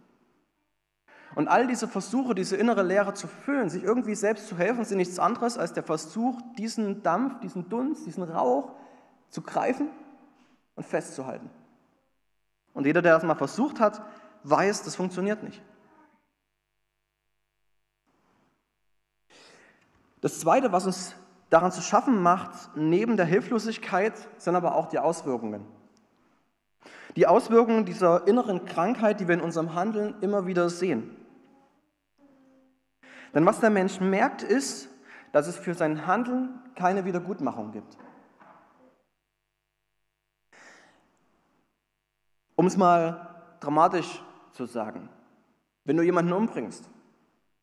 Und 1.36 1.48
all 1.48 1.68
diese 1.68 1.88
Versuche, 1.88 2.34
diese 2.34 2.58
innere 2.58 2.84
Leere 2.84 3.14
zu 3.14 3.28
füllen, 3.28 3.70
sich 3.70 3.84
irgendwie 3.84 4.16
selbst 4.16 4.48
zu 4.48 4.58
helfen, 4.58 4.84
sind 4.84 4.98
nichts 4.98 5.20
anderes 5.20 5.58
als 5.58 5.74
der 5.74 5.84
Versuch, 5.84 6.40
diesen 6.58 7.04
Dampf, 7.04 7.40
diesen 7.40 7.70
Dunst, 7.70 8.06
diesen 8.06 8.24
Rauch 8.24 8.72
zu 9.30 9.42
greifen 9.42 9.90
und 10.76 10.86
festzuhalten. 10.86 11.50
Und 12.79 12.86
jeder, 12.86 13.01
der 13.01 13.15
das 13.15 13.24
mal 13.24 13.36
versucht 13.36 13.81
hat, 13.81 14.01
weiß, 14.43 14.83
das 14.83 14.95
funktioniert 14.95 15.43
nicht. 15.43 15.62
Das 20.21 20.39
Zweite, 20.39 20.71
was 20.71 20.86
uns 20.86 21.13
daran 21.50 21.74
zu 21.74 21.81
schaffen 21.81 22.24
macht, 22.24 22.51
neben 22.75 23.17
der 23.17 23.25
Hilflosigkeit, 23.25 24.13
sind 24.38 24.55
aber 24.55 24.75
auch 24.75 24.88
die 24.88 24.98
Auswirkungen. 24.98 25.65
Die 27.17 27.27
Auswirkungen 27.27 27.83
dieser 27.83 28.25
inneren 28.29 28.63
Krankheit, 28.63 29.19
die 29.19 29.27
wir 29.27 29.36
in 29.36 29.41
unserem 29.41 29.75
Handeln 29.75 30.15
immer 30.21 30.48
wieder 30.48 30.69
sehen. 30.69 31.17
Denn 33.33 33.45
was 33.45 33.59
der 33.59 33.71
Mensch 33.71 34.00
merkt, 34.00 34.41
ist, 34.41 34.88
dass 35.33 35.48
es 35.48 35.57
für 35.57 35.74
sein 35.74 36.07
Handeln 36.07 36.62
keine 36.75 37.03
Wiedergutmachung 37.03 37.74
gibt. 37.74 37.98
Um 42.60 42.68
es 42.68 42.75
mal 42.75 43.25
dramatisch 43.62 44.22
zu 44.51 44.66
sagen, 44.66 45.08
wenn 45.86 45.96
du 45.96 46.04
jemanden 46.04 46.34
umbringst, 46.34 46.89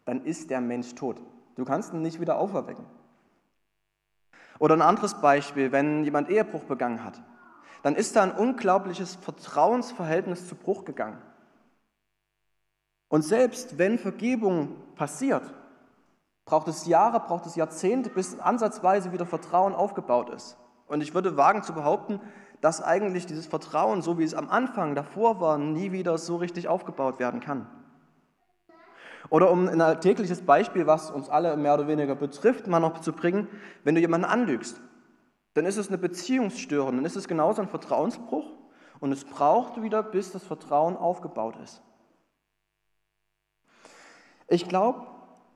dann 0.06 0.24
ist 0.24 0.48
der 0.48 0.62
Mensch 0.62 0.94
tot. 0.94 1.20
Du 1.54 1.66
kannst 1.66 1.92
ihn 1.92 2.00
nicht 2.00 2.18
wieder 2.18 2.38
auferwecken. 2.38 2.86
Oder 4.58 4.74
ein 4.74 4.80
anderes 4.80 5.20
Beispiel, 5.20 5.70
wenn 5.70 6.02
jemand 6.02 6.30
Ehebruch 6.30 6.64
begangen 6.64 7.04
hat, 7.04 7.20
dann 7.82 7.94
ist 7.94 8.16
da 8.16 8.22
ein 8.22 8.32
unglaubliches 8.32 9.16
Vertrauensverhältnis 9.16 10.48
zu 10.48 10.54
Bruch 10.54 10.86
gegangen. 10.86 11.20
Und 13.08 13.20
selbst 13.20 13.76
wenn 13.76 13.98
Vergebung 13.98 14.76
passiert, 14.94 15.52
braucht 16.46 16.68
es 16.68 16.86
Jahre, 16.86 17.20
braucht 17.20 17.44
es 17.44 17.54
Jahrzehnte, 17.54 18.08
bis 18.08 18.40
ansatzweise 18.40 19.12
wieder 19.12 19.26
Vertrauen 19.26 19.74
aufgebaut 19.74 20.30
ist. 20.30 20.56
Und 20.86 21.02
ich 21.02 21.12
würde 21.12 21.36
wagen 21.36 21.62
zu 21.62 21.74
behaupten, 21.74 22.18
dass 22.60 22.82
eigentlich 22.82 23.26
dieses 23.26 23.46
Vertrauen, 23.46 24.02
so 24.02 24.18
wie 24.18 24.24
es 24.24 24.34
am 24.34 24.48
Anfang 24.48 24.94
davor 24.94 25.40
war, 25.40 25.58
nie 25.58 25.92
wieder 25.92 26.18
so 26.18 26.36
richtig 26.36 26.68
aufgebaut 26.68 27.18
werden 27.18 27.40
kann. 27.40 27.66
Oder 29.28 29.50
um 29.50 29.68
ein 29.68 29.80
alltägliches 29.80 30.42
Beispiel, 30.42 30.86
was 30.86 31.10
uns 31.10 31.28
alle 31.28 31.56
mehr 31.56 31.74
oder 31.74 31.88
weniger 31.88 32.14
betrifft, 32.14 32.66
mal 32.66 32.80
noch 32.80 33.00
zu 33.00 33.12
bringen, 33.12 33.48
wenn 33.84 33.94
du 33.94 34.00
jemanden 34.00 34.26
anlügst, 34.26 34.80
dann 35.54 35.66
ist 35.66 35.76
es 35.76 35.88
eine 35.88 35.98
Beziehungsstörung, 35.98 36.96
dann 36.96 37.04
ist 37.04 37.16
es 37.16 37.28
genauso 37.28 37.62
ein 37.62 37.68
Vertrauensbruch 37.68 38.46
und 39.00 39.12
es 39.12 39.24
braucht 39.24 39.82
wieder, 39.82 40.02
bis 40.02 40.32
das 40.32 40.44
Vertrauen 40.44 40.96
aufgebaut 40.96 41.56
ist. 41.62 41.82
Ich 44.48 44.68
glaube, 44.68 45.06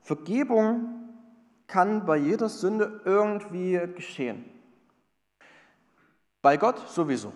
Vergebung 0.01 1.01
kann 1.67 2.05
bei 2.05 2.17
jeder 2.17 2.49
Sünde 2.49 3.01
irgendwie 3.05 3.79
geschehen. 3.95 4.43
Bei 6.41 6.57
Gott 6.57 6.79
sowieso. 6.89 7.33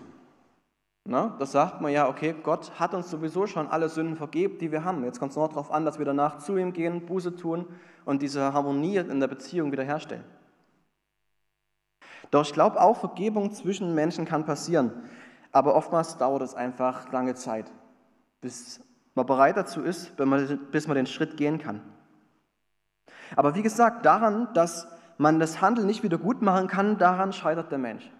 Na, 1.04 1.36
das 1.38 1.52
sagt 1.52 1.80
man 1.80 1.92
ja, 1.92 2.08
okay, 2.08 2.34
Gott 2.42 2.80
hat 2.80 2.92
uns 2.92 3.08
sowieso 3.08 3.46
schon 3.46 3.68
alle 3.68 3.88
Sünden 3.88 4.16
vergeben, 4.16 4.58
die 4.58 4.72
wir 4.72 4.82
haben. 4.82 5.04
Jetzt 5.04 5.20
kommt 5.20 5.30
es 5.30 5.36
nur 5.36 5.48
darauf 5.48 5.70
an, 5.70 5.84
dass 5.84 5.98
wir 5.98 6.04
danach 6.04 6.38
zu 6.38 6.56
ihm 6.56 6.72
gehen, 6.72 7.06
Buße 7.06 7.36
tun 7.36 7.66
und 8.04 8.22
diese 8.22 8.52
Harmonie 8.52 8.96
in 8.96 9.20
der 9.20 9.28
Beziehung 9.28 9.70
wiederherstellen. 9.70 10.24
Doch 12.32 12.42
ich 12.42 12.52
glaube, 12.52 12.80
auch 12.80 12.96
Vergebung 12.96 13.52
zwischen 13.52 13.94
Menschen 13.94 14.24
kann 14.24 14.44
passieren. 14.44 14.92
Aber 15.52 15.76
oftmals 15.76 16.18
dauert 16.18 16.42
es 16.42 16.56
einfach 16.56 17.12
lange 17.12 17.34
Zeit, 17.36 17.70
bis 18.40 18.80
man 19.14 19.26
bereit 19.26 19.56
dazu 19.56 19.82
ist, 19.82 20.16
bis 20.16 20.88
man 20.88 20.96
den 20.96 21.06
Schritt 21.06 21.36
gehen 21.36 21.58
kann. 21.58 21.80
Aber 23.36 23.54
wie 23.54 23.62
gesagt, 23.62 24.04
daran, 24.04 24.52
dass 24.54 24.88
man 25.18 25.38
das 25.38 25.60
Handeln 25.60 25.86
nicht 25.86 26.02
wieder 26.02 26.18
gut 26.18 26.42
machen 26.42 26.66
kann, 26.66 26.98
daran 26.98 27.32
scheitert 27.32 27.70
der 27.70 27.78
Mensch. 27.78 28.10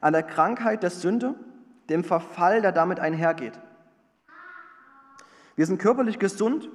An 0.00 0.12
der 0.12 0.22
Krankheit 0.22 0.82
der 0.82 0.90
Sünde 0.90 1.34
dem 1.88 2.04
Verfall, 2.04 2.62
der 2.62 2.72
damit 2.72 3.00
einhergeht. 3.00 3.58
Wir 5.56 5.66
sind 5.66 5.78
körperlich 5.78 6.18
gesund, 6.18 6.68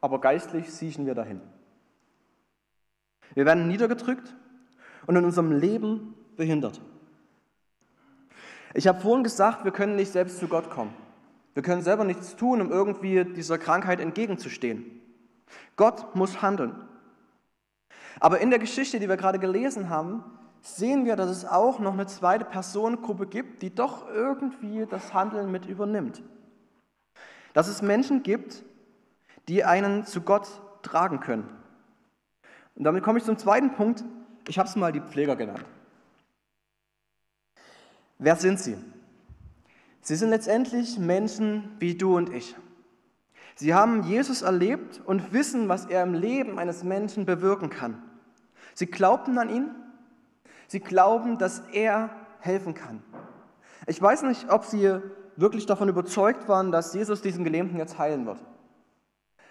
aber 0.00 0.20
geistlich 0.20 0.72
siechen 0.72 1.06
wir 1.06 1.14
dahin. 1.14 1.40
Wir 3.34 3.46
werden 3.46 3.68
niedergedrückt 3.68 4.34
und 5.06 5.16
in 5.16 5.24
unserem 5.24 5.52
Leben 5.52 6.14
behindert. 6.36 6.80
Ich 8.74 8.88
habe 8.88 9.00
vorhin 9.00 9.22
gesagt, 9.22 9.64
wir 9.64 9.70
können 9.70 9.96
nicht 9.96 10.10
selbst 10.10 10.38
zu 10.38 10.48
Gott 10.48 10.70
kommen. 10.70 10.94
Wir 11.54 11.62
können 11.62 11.82
selber 11.82 12.04
nichts 12.04 12.34
tun, 12.34 12.60
um 12.60 12.72
irgendwie 12.72 13.24
dieser 13.24 13.58
Krankheit 13.58 14.00
entgegenzustehen. 14.00 14.84
Gott 15.76 16.16
muss 16.16 16.42
handeln. 16.42 16.74
Aber 18.18 18.40
in 18.40 18.50
der 18.50 18.58
Geschichte, 18.58 18.98
die 18.98 19.08
wir 19.08 19.16
gerade 19.16 19.38
gelesen 19.38 19.88
haben, 19.88 20.24
sehen 20.64 21.04
wir, 21.04 21.14
dass 21.14 21.28
es 21.28 21.44
auch 21.44 21.78
noch 21.78 21.92
eine 21.92 22.06
zweite 22.06 22.44
Personengruppe 22.44 23.26
gibt, 23.26 23.62
die 23.62 23.74
doch 23.74 24.08
irgendwie 24.08 24.86
das 24.86 25.12
Handeln 25.12 25.52
mit 25.52 25.66
übernimmt. 25.66 26.22
Dass 27.52 27.68
es 27.68 27.82
Menschen 27.82 28.22
gibt, 28.22 28.64
die 29.46 29.62
einen 29.62 30.06
zu 30.06 30.22
Gott 30.22 30.48
tragen 30.82 31.20
können. 31.20 31.46
Und 32.74 32.84
damit 32.84 33.04
komme 33.04 33.18
ich 33.18 33.24
zum 33.24 33.36
zweiten 33.36 33.74
Punkt. 33.74 34.04
Ich 34.48 34.58
habe 34.58 34.68
es 34.68 34.74
mal 34.74 34.90
die 34.90 35.02
Pfleger 35.02 35.36
genannt. 35.36 35.64
Wer 38.18 38.36
sind 38.36 38.58
sie? 38.58 38.78
Sie 40.00 40.16
sind 40.16 40.30
letztendlich 40.30 40.98
Menschen 40.98 41.76
wie 41.78 41.94
du 41.94 42.16
und 42.16 42.32
ich. 42.32 42.56
Sie 43.54 43.74
haben 43.74 44.02
Jesus 44.04 44.40
erlebt 44.40 45.02
und 45.04 45.32
wissen, 45.32 45.68
was 45.68 45.84
er 45.84 46.02
im 46.02 46.14
Leben 46.14 46.58
eines 46.58 46.84
Menschen 46.84 47.26
bewirken 47.26 47.68
kann. 47.68 48.02
Sie 48.72 48.86
glaubten 48.86 49.38
an 49.38 49.50
ihn 49.50 49.70
Sie 50.68 50.80
glauben, 50.80 51.38
dass 51.38 51.60
er 51.72 52.10
helfen 52.40 52.74
kann. 52.74 53.02
Ich 53.86 54.00
weiß 54.00 54.22
nicht, 54.22 54.50
ob 54.50 54.64
sie 54.64 55.00
wirklich 55.36 55.66
davon 55.66 55.88
überzeugt 55.88 56.48
waren, 56.48 56.72
dass 56.72 56.94
Jesus 56.94 57.22
diesen 57.22 57.44
Gelähmten 57.44 57.78
jetzt 57.78 57.98
heilen 57.98 58.26
wird. 58.26 58.38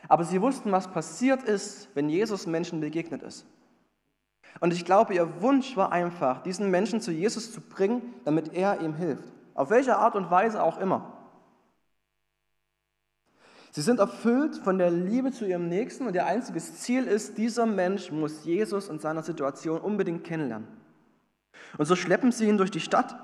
Aber 0.07 0.23
sie 0.23 0.41
wussten, 0.41 0.71
was 0.71 0.91
passiert 0.91 1.43
ist, 1.43 1.89
wenn 1.95 2.09
Jesus 2.09 2.47
Menschen 2.47 2.79
begegnet 2.79 3.23
ist. 3.23 3.45
Und 4.59 4.73
ich 4.73 4.85
glaube, 4.85 5.13
ihr 5.13 5.41
Wunsch 5.41 5.75
war 5.77 5.91
einfach, 5.91 6.43
diesen 6.43 6.69
Menschen 6.69 7.01
zu 7.01 7.11
Jesus 7.11 7.51
zu 7.51 7.61
bringen, 7.61 8.13
damit 8.25 8.53
er 8.53 8.81
ihm 8.81 8.93
hilft. 8.93 9.31
Auf 9.55 9.69
welche 9.69 9.97
Art 9.97 10.15
und 10.15 10.29
Weise 10.29 10.61
auch 10.61 10.77
immer. 10.77 11.11
Sie 13.71 13.81
sind 13.81 13.99
erfüllt 13.99 14.57
von 14.57 14.77
der 14.77 14.91
Liebe 14.91 15.31
zu 15.31 15.45
ihrem 15.45 15.67
Nächsten 15.67 16.05
und 16.05 16.13
ihr 16.13 16.27
einziges 16.27 16.79
Ziel 16.81 17.05
ist, 17.05 17.39
dieser 17.39 17.65
Mensch 17.65 18.11
muss 18.11 18.45
Jesus 18.45 18.87
in 18.87 18.99
seiner 18.99 19.23
Situation 19.23 19.81
unbedingt 19.81 20.23
kennenlernen. 20.23 20.67
Und 21.77 21.85
so 21.85 21.95
schleppen 21.95 22.31
sie 22.31 22.47
ihn 22.47 22.57
durch 22.57 22.71
die 22.71 22.79
Stadt, 22.79 23.15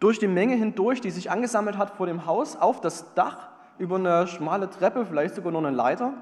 durch 0.00 0.18
die 0.18 0.28
Menge 0.28 0.54
hindurch, 0.54 1.00
die 1.00 1.10
sich 1.10 1.30
angesammelt 1.30 1.78
hat 1.78 1.96
vor 1.96 2.06
dem 2.06 2.26
Haus, 2.26 2.56
auf 2.56 2.80
das 2.80 3.14
Dach, 3.14 3.48
über 3.78 3.96
eine 3.96 4.26
schmale 4.26 4.70
Treppe, 4.70 5.06
vielleicht 5.06 5.34
sogar 5.34 5.52
nur 5.52 5.64
eine 5.64 5.74
Leiter. 5.74 6.12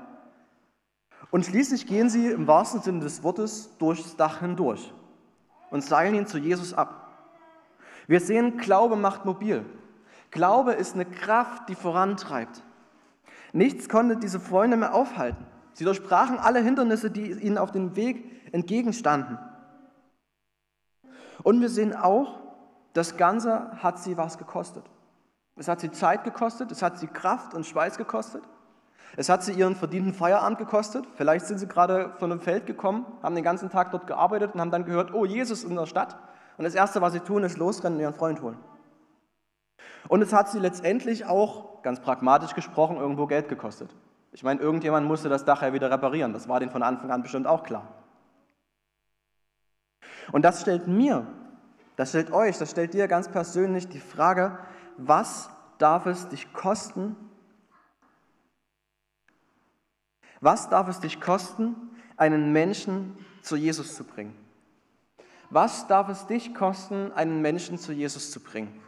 Und 1.30 1.46
schließlich 1.46 1.86
gehen 1.86 2.08
sie 2.08 2.28
im 2.28 2.46
wahrsten 2.46 2.82
Sinne 2.82 3.00
des 3.00 3.22
Wortes 3.22 3.76
durchs 3.78 4.16
Dach 4.16 4.40
hindurch 4.40 4.92
und 5.70 5.84
seilen 5.84 6.14
ihn 6.14 6.26
zu 6.26 6.38
Jesus 6.38 6.74
ab. 6.74 7.08
Wir 8.06 8.20
sehen, 8.20 8.56
Glaube 8.56 8.96
macht 8.96 9.24
mobil. 9.24 9.64
Glaube 10.30 10.72
ist 10.72 10.94
eine 10.94 11.04
Kraft, 11.04 11.68
die 11.68 11.74
vorantreibt. 11.74 12.62
Nichts 13.52 13.88
konnte 13.88 14.16
diese 14.16 14.40
Freunde 14.40 14.76
mehr 14.76 14.94
aufhalten. 14.94 15.44
Sie 15.72 15.84
durchbrachen 15.84 16.38
alle 16.38 16.60
Hindernisse, 16.60 17.10
die 17.10 17.30
ihnen 17.32 17.58
auf 17.58 17.72
dem 17.72 17.96
Weg 17.96 18.52
entgegenstanden. 18.52 19.38
Und 21.42 21.60
wir 21.60 21.68
sehen 21.68 21.94
auch, 21.94 22.38
das 22.92 23.16
Ganze 23.16 23.70
hat 23.82 23.98
sie 23.98 24.16
was 24.16 24.38
gekostet. 24.38 24.84
Es 25.56 25.68
hat 25.68 25.80
sie 25.80 25.90
Zeit 25.90 26.24
gekostet, 26.24 26.70
es 26.72 26.82
hat 26.82 26.98
sie 26.98 27.06
Kraft 27.06 27.54
und 27.54 27.66
Schweiß 27.66 27.98
gekostet. 27.98 28.42
Es 29.16 29.28
hat 29.28 29.42
sie 29.42 29.52
ihren 29.52 29.74
verdienten 29.74 30.14
Feierabend 30.14 30.58
gekostet. 30.58 31.04
Vielleicht 31.14 31.46
sind 31.46 31.58
sie 31.58 31.66
gerade 31.66 32.12
von 32.18 32.30
einem 32.30 32.40
Feld 32.40 32.66
gekommen, 32.66 33.06
haben 33.22 33.34
den 33.34 33.44
ganzen 33.44 33.68
Tag 33.68 33.90
dort 33.90 34.06
gearbeitet 34.06 34.54
und 34.54 34.60
haben 34.60 34.70
dann 34.70 34.84
gehört, 34.84 35.12
oh, 35.12 35.24
Jesus 35.24 35.64
ist 35.64 35.70
in 35.70 35.76
der 35.76 35.86
Stadt. 35.86 36.16
Und 36.56 36.64
das 36.64 36.74
Erste, 36.74 37.00
was 37.00 37.12
sie 37.12 37.20
tun, 37.20 37.42
ist 37.42 37.58
losrennen 37.58 37.96
und 37.96 38.02
ihren 38.02 38.14
Freund 38.14 38.40
holen. 38.42 38.58
Und 40.08 40.22
es 40.22 40.32
hat 40.32 40.48
sie 40.48 40.58
letztendlich 40.58 41.26
auch, 41.26 41.82
ganz 41.82 42.00
pragmatisch 42.00 42.54
gesprochen, 42.54 42.96
irgendwo 42.96 43.26
Geld 43.26 43.48
gekostet. 43.48 43.94
Ich 44.32 44.42
meine, 44.42 44.60
irgendjemand 44.60 45.06
musste 45.06 45.28
das 45.28 45.44
Dach 45.44 45.62
ja 45.62 45.72
wieder 45.72 45.90
reparieren. 45.90 46.32
Das 46.32 46.48
war 46.48 46.60
denen 46.60 46.70
von 46.70 46.82
Anfang 46.82 47.10
an 47.10 47.22
bestimmt 47.22 47.46
auch 47.46 47.64
klar. 47.64 47.99
Und 50.32 50.42
das 50.42 50.60
stellt 50.60 50.86
mir, 50.86 51.26
das 51.96 52.10
stellt 52.10 52.32
euch, 52.32 52.58
das 52.58 52.70
stellt 52.70 52.94
dir 52.94 53.08
ganz 53.08 53.28
persönlich 53.28 53.88
die 53.88 54.00
Frage, 54.00 54.58
was 54.96 55.50
darf 55.78 56.06
es 56.06 56.28
dich 56.28 56.52
kosten? 56.52 57.16
Was 60.40 60.70
darf 60.70 60.88
es 60.88 61.00
dich 61.00 61.20
kosten, 61.20 61.76
einen 62.16 62.52
Menschen 62.52 63.16
zu 63.42 63.56
Jesus 63.56 63.94
zu 63.94 64.04
bringen? 64.04 64.34
Was 65.50 65.88
darf 65.88 66.08
es 66.08 66.26
dich 66.26 66.54
kosten, 66.54 67.12
einen 67.12 67.42
Menschen 67.42 67.78
zu 67.78 67.92
Jesus 67.92 68.30
zu 68.30 68.40
bringen? 68.40 68.80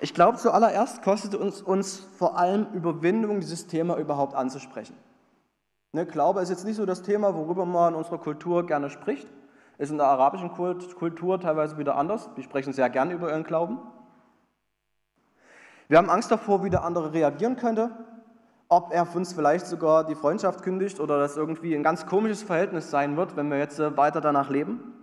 Ich 0.00 0.14
glaube, 0.14 0.38
zuallererst 0.38 1.02
kostet 1.02 1.34
uns, 1.36 1.62
uns 1.62 1.98
vor 2.16 2.36
allem 2.36 2.66
Überwindung, 2.72 3.38
dieses 3.38 3.68
Thema 3.68 3.98
überhaupt 3.98 4.34
anzusprechen. 4.34 4.96
Ne, 5.92 6.06
Glaube 6.06 6.40
ist 6.40 6.48
jetzt 6.48 6.64
nicht 6.64 6.76
so 6.76 6.86
das 6.86 7.02
Thema, 7.02 7.34
worüber 7.34 7.66
man 7.66 7.92
in 7.92 7.98
unserer 7.98 8.18
Kultur 8.18 8.66
gerne 8.66 8.90
spricht. 8.90 9.28
Ist 9.78 9.90
in 9.90 9.98
der 9.98 10.06
arabischen 10.06 10.52
Kultur 10.52 11.40
teilweise 11.40 11.78
wieder 11.78 11.96
anders. 11.96 12.30
Die 12.36 12.42
sprechen 12.42 12.72
sehr 12.72 12.88
gerne 12.90 13.14
über 13.14 13.30
ihren 13.30 13.44
Glauben. 13.44 13.78
Wir 15.88 15.98
haben 15.98 16.10
Angst 16.10 16.30
davor, 16.30 16.64
wie 16.64 16.70
der 16.70 16.84
andere 16.84 17.12
reagieren 17.12 17.56
könnte, 17.56 17.90
ob 18.68 18.92
er 18.92 19.06
uns 19.14 19.34
vielleicht 19.34 19.66
sogar 19.66 20.06
die 20.06 20.14
Freundschaft 20.14 20.62
kündigt 20.62 21.00
oder 21.00 21.18
das 21.18 21.36
irgendwie 21.36 21.74
ein 21.74 21.82
ganz 21.82 22.06
komisches 22.06 22.42
Verhältnis 22.42 22.90
sein 22.90 23.16
wird, 23.16 23.36
wenn 23.36 23.50
wir 23.50 23.58
jetzt 23.58 23.78
äh, 23.78 23.96
weiter 23.96 24.20
danach 24.20 24.48
leben. 24.48 24.94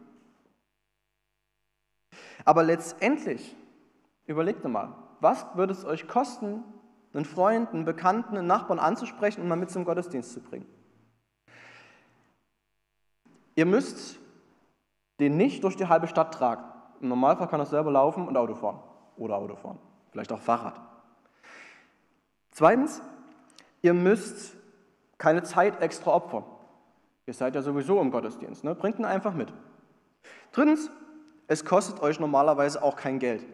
Aber 2.46 2.64
letztendlich, 2.64 3.56
überlegt 4.26 4.64
mal, 4.66 4.96
was 5.20 5.46
würde 5.56 5.74
es 5.74 5.86
euch 5.86 6.08
kosten, 6.08 6.64
einen 7.14 7.26
Freund, 7.26 7.72
einen 7.74 7.86
Bekannten, 7.86 8.38
einen 8.38 8.48
Nachbarn 8.48 8.80
anzusprechen 8.80 9.42
und 9.42 9.48
mal 9.48 9.56
mit 9.56 9.70
zum 9.70 9.86
Gottesdienst 9.86 10.34
zu 10.34 10.40
bringen? 10.40 10.66
Ihr 13.56 13.66
müsst 13.66 14.19
den 15.20 15.38
nicht 15.38 15.64
durch 15.64 15.76
die 15.76 15.88
halbe 15.88 16.08
Stadt 16.08 16.34
tragen. 16.34 16.64
Im 17.02 17.10
Normalfall 17.10 17.48
kann 17.48 17.60
er 17.60 17.66
selber 17.66 17.92
laufen 17.92 18.28
und 18.28 18.38
Auto 18.38 18.56
fahren 18.56 18.80
oder 19.18 19.36
Auto 19.36 19.56
fahren 19.56 19.80
vielleicht 20.12 20.32
auch 20.32 20.40
Fahrrad. 20.40 20.80
Zweitens, 22.52 23.02
ihr 23.82 23.94
müsst 23.94 24.56
keine 25.18 25.44
Zeit 25.44 25.82
extra 25.82 26.12
opfern. 26.12 26.44
Ihr 27.26 27.34
seid 27.34 27.56
ja 27.56 27.62
sowieso 27.62 28.02
im 28.02 28.12
Gottesdienst, 28.12 28.64
ne? 28.64 28.74
bringt 28.76 29.00
ihn 29.00 29.06
einfach 29.06 29.34
mit. 29.34 29.54
Drittens, 30.52 30.90
es 31.48 31.64
kostet 31.64 32.02
euch 32.02 32.20
normalerweise 32.20 32.82
auch 32.82 32.96
kein 32.96 33.20
Geld. 33.20 33.46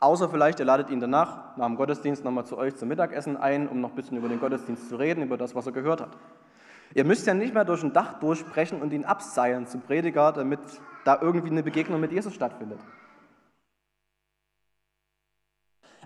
Außer 0.00 0.28
vielleicht, 0.28 0.58
ihr 0.58 0.66
ladet 0.66 0.90
ihn 0.90 0.98
danach, 0.98 1.56
nach 1.56 1.66
dem 1.66 1.76
Gottesdienst, 1.76 2.24
nochmal 2.24 2.44
zu 2.44 2.58
euch 2.58 2.74
zum 2.74 2.88
Mittagessen 2.88 3.36
ein, 3.36 3.68
um 3.68 3.80
noch 3.80 3.90
ein 3.90 3.94
bisschen 3.94 4.16
über 4.16 4.28
den 4.28 4.40
Gottesdienst 4.40 4.88
zu 4.88 4.96
reden, 4.96 5.22
über 5.22 5.36
das, 5.36 5.54
was 5.54 5.66
er 5.66 5.72
gehört 5.72 6.00
hat. 6.00 6.16
Ihr 6.94 7.04
müsst 7.04 7.26
ja 7.26 7.34
nicht 7.34 7.54
mehr 7.54 7.64
durch 7.64 7.82
ein 7.82 7.92
Dach 7.92 8.20
durchsprechen 8.20 8.82
und 8.82 8.92
ihn 8.92 9.04
abseilen 9.04 9.66
zum 9.66 9.80
Prediger, 9.80 10.32
damit 10.32 10.60
da 11.04 11.20
irgendwie 11.20 11.50
eine 11.50 11.62
Begegnung 11.62 12.00
mit 12.00 12.12
Jesus 12.12 12.34
stattfindet. 12.34 12.80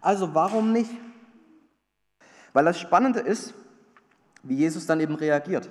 Also 0.01 0.35
warum 0.35 0.73
nicht? 0.73 0.91
Weil 2.53 2.65
das 2.65 2.79
Spannende 2.79 3.21
ist, 3.21 3.55
wie 4.43 4.55
Jesus 4.55 4.87
dann 4.87 5.01
eben 5.01 5.15
reagiert. 5.15 5.69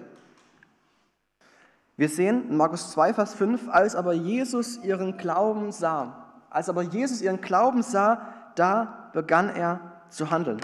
Wir 1.97 2.09
sehen 2.09 2.49
in 2.49 2.57
Markus 2.57 2.91
2, 2.91 3.13
Vers 3.13 3.33
5, 3.35 3.69
als 3.69 3.95
aber 3.95 4.13
Jesus 4.13 4.83
ihren 4.83 5.17
Glauben 5.17 5.71
sah, 5.71 6.25
als 6.49 6.67
aber 6.67 6.81
Jesus 6.81 7.21
ihren 7.21 7.39
Glauben 7.39 7.81
sah, 7.83 8.33
da 8.55 9.09
begann 9.13 9.49
er 9.49 9.79
zu 10.09 10.29
handeln. 10.29 10.59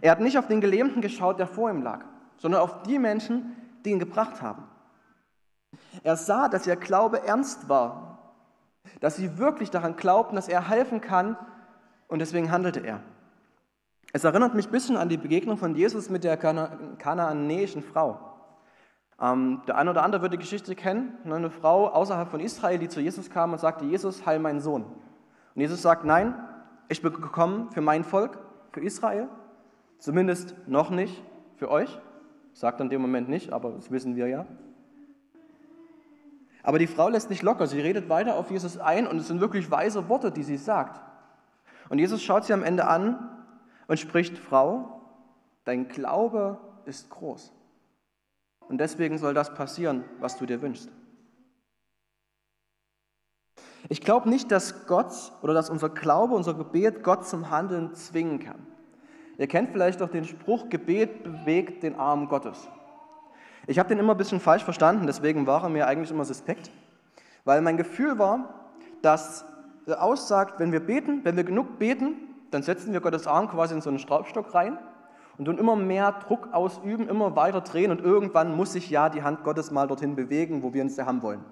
Er 0.00 0.12
hat 0.12 0.20
nicht 0.20 0.38
auf 0.38 0.46
den 0.46 0.60
Gelähmten 0.60 1.02
geschaut, 1.02 1.40
der 1.40 1.48
vor 1.48 1.70
ihm 1.70 1.82
lag, 1.82 2.04
sondern 2.36 2.60
auf 2.60 2.82
die 2.84 3.00
Menschen, 3.00 3.56
die 3.84 3.90
ihn 3.90 3.98
gebracht 3.98 4.42
haben. 4.42 4.64
Er 6.02 6.16
sah, 6.16 6.48
dass 6.48 6.66
ihr 6.66 6.76
Glaube 6.76 7.26
ernst 7.26 7.68
war, 7.68 8.34
dass 9.00 9.16
sie 9.16 9.38
wirklich 9.38 9.70
daran 9.70 9.96
glaubten, 9.96 10.36
dass 10.36 10.48
er 10.48 10.68
helfen 10.68 11.00
kann 11.00 11.36
und 12.08 12.20
deswegen 12.20 12.50
handelte 12.50 12.80
er. 12.80 13.00
Es 14.12 14.24
erinnert 14.24 14.54
mich 14.54 14.68
ein 14.68 14.72
bisschen 14.72 14.96
an 14.96 15.10
die 15.10 15.18
Begegnung 15.18 15.58
von 15.58 15.74
Jesus 15.74 16.08
mit 16.08 16.24
der 16.24 16.36
kanaanäischen 16.36 17.82
Frau. 17.82 18.18
Ähm, 19.20 19.62
der 19.66 19.76
eine 19.76 19.90
oder 19.90 20.02
andere 20.02 20.22
wird 20.22 20.32
die 20.32 20.38
Geschichte 20.38 20.74
kennen. 20.74 21.18
Eine 21.24 21.50
Frau 21.50 21.88
außerhalb 21.88 22.30
von 22.30 22.40
Israel, 22.40 22.78
die 22.78 22.88
zu 22.88 23.00
Jesus 23.00 23.28
kam 23.28 23.52
und 23.52 23.58
sagte, 23.58 23.84
Jesus, 23.84 24.24
heil 24.24 24.38
meinen 24.38 24.60
Sohn. 24.60 24.84
Und 24.84 25.60
Jesus 25.60 25.82
sagt, 25.82 26.04
nein, 26.04 26.34
ich 26.88 27.02
bin 27.02 27.12
gekommen 27.12 27.70
für 27.70 27.80
mein 27.80 28.04
Volk, 28.04 28.38
für 28.70 28.80
Israel. 28.80 29.28
Zumindest 29.98 30.54
noch 30.66 30.90
nicht 30.90 31.22
für 31.56 31.70
euch. 31.70 32.00
Sagt 32.58 32.80
in 32.80 32.88
dem 32.88 33.00
Moment 33.00 33.28
nicht, 33.28 33.52
aber 33.52 33.70
das 33.70 33.92
wissen 33.92 34.16
wir 34.16 34.26
ja. 34.26 34.44
Aber 36.64 36.80
die 36.80 36.88
Frau 36.88 37.08
lässt 37.08 37.30
nicht 37.30 37.44
locker. 37.44 37.68
Sie 37.68 37.80
redet 37.80 38.08
weiter 38.08 38.34
auf 38.34 38.50
Jesus 38.50 38.78
ein 38.78 39.06
und 39.06 39.18
es 39.18 39.28
sind 39.28 39.40
wirklich 39.40 39.70
weise 39.70 40.08
Worte, 40.08 40.32
die 40.32 40.42
sie 40.42 40.56
sagt. 40.56 41.00
Und 41.88 42.00
Jesus 42.00 42.20
schaut 42.20 42.44
sie 42.44 42.52
am 42.52 42.64
Ende 42.64 42.88
an 42.88 43.44
und 43.86 44.00
spricht, 44.00 44.36
Frau, 44.36 45.02
dein 45.66 45.86
Glaube 45.86 46.58
ist 46.84 47.10
groß. 47.10 47.52
Und 48.68 48.78
deswegen 48.78 49.18
soll 49.18 49.34
das 49.34 49.54
passieren, 49.54 50.02
was 50.18 50.36
du 50.36 50.44
dir 50.44 50.60
wünschst. 50.60 50.90
Ich 53.88 54.00
glaube 54.00 54.28
nicht, 54.28 54.50
dass 54.50 54.84
Gott 54.88 55.12
oder 55.42 55.54
dass 55.54 55.70
unser 55.70 55.90
Glaube, 55.90 56.34
unser 56.34 56.54
Gebet 56.54 57.04
Gott 57.04 57.24
zum 57.24 57.50
Handeln 57.50 57.94
zwingen 57.94 58.40
kann. 58.40 58.66
Ihr 59.38 59.46
kennt 59.46 59.70
vielleicht 59.70 60.02
auch 60.02 60.08
den 60.08 60.24
Spruch, 60.24 60.68
Gebet 60.68 61.22
bewegt 61.22 61.84
den 61.84 61.94
Arm 61.94 62.28
Gottes. 62.28 62.68
Ich 63.68 63.78
habe 63.78 63.88
den 63.88 63.98
immer 63.98 64.14
ein 64.14 64.18
bisschen 64.18 64.40
falsch 64.40 64.64
verstanden, 64.64 65.06
deswegen 65.06 65.46
war 65.46 65.62
er 65.62 65.68
mir 65.68 65.86
eigentlich 65.86 66.10
immer 66.10 66.24
suspekt, 66.24 66.72
weil 67.44 67.60
mein 67.60 67.76
Gefühl 67.76 68.18
war, 68.18 68.72
dass 69.00 69.44
er 69.86 70.02
aussagt, 70.02 70.58
wenn 70.58 70.72
wir 70.72 70.80
beten, 70.80 71.20
wenn 71.24 71.36
wir 71.36 71.44
genug 71.44 71.78
beten, 71.78 72.16
dann 72.50 72.62
setzen 72.62 72.92
wir 72.92 73.00
Gottes 73.00 73.28
Arm 73.28 73.48
quasi 73.48 73.74
in 73.74 73.80
so 73.80 73.90
einen 73.90 74.00
Schraubstock 74.00 74.54
rein 74.54 74.76
und 75.38 75.44
tun 75.44 75.58
immer 75.58 75.76
mehr 75.76 76.12
Druck 76.12 76.52
ausüben, 76.52 77.08
immer 77.08 77.36
weiter 77.36 77.60
drehen 77.60 77.92
und 77.92 78.00
irgendwann 78.00 78.56
muss 78.56 78.72
sich 78.72 78.90
ja 78.90 79.08
die 79.08 79.22
Hand 79.22 79.44
Gottes 79.44 79.70
mal 79.70 79.86
dorthin 79.86 80.16
bewegen, 80.16 80.64
wo 80.64 80.74
wir 80.74 80.82
uns 80.82 80.98
haben 80.98 81.22
wollen. 81.22 81.44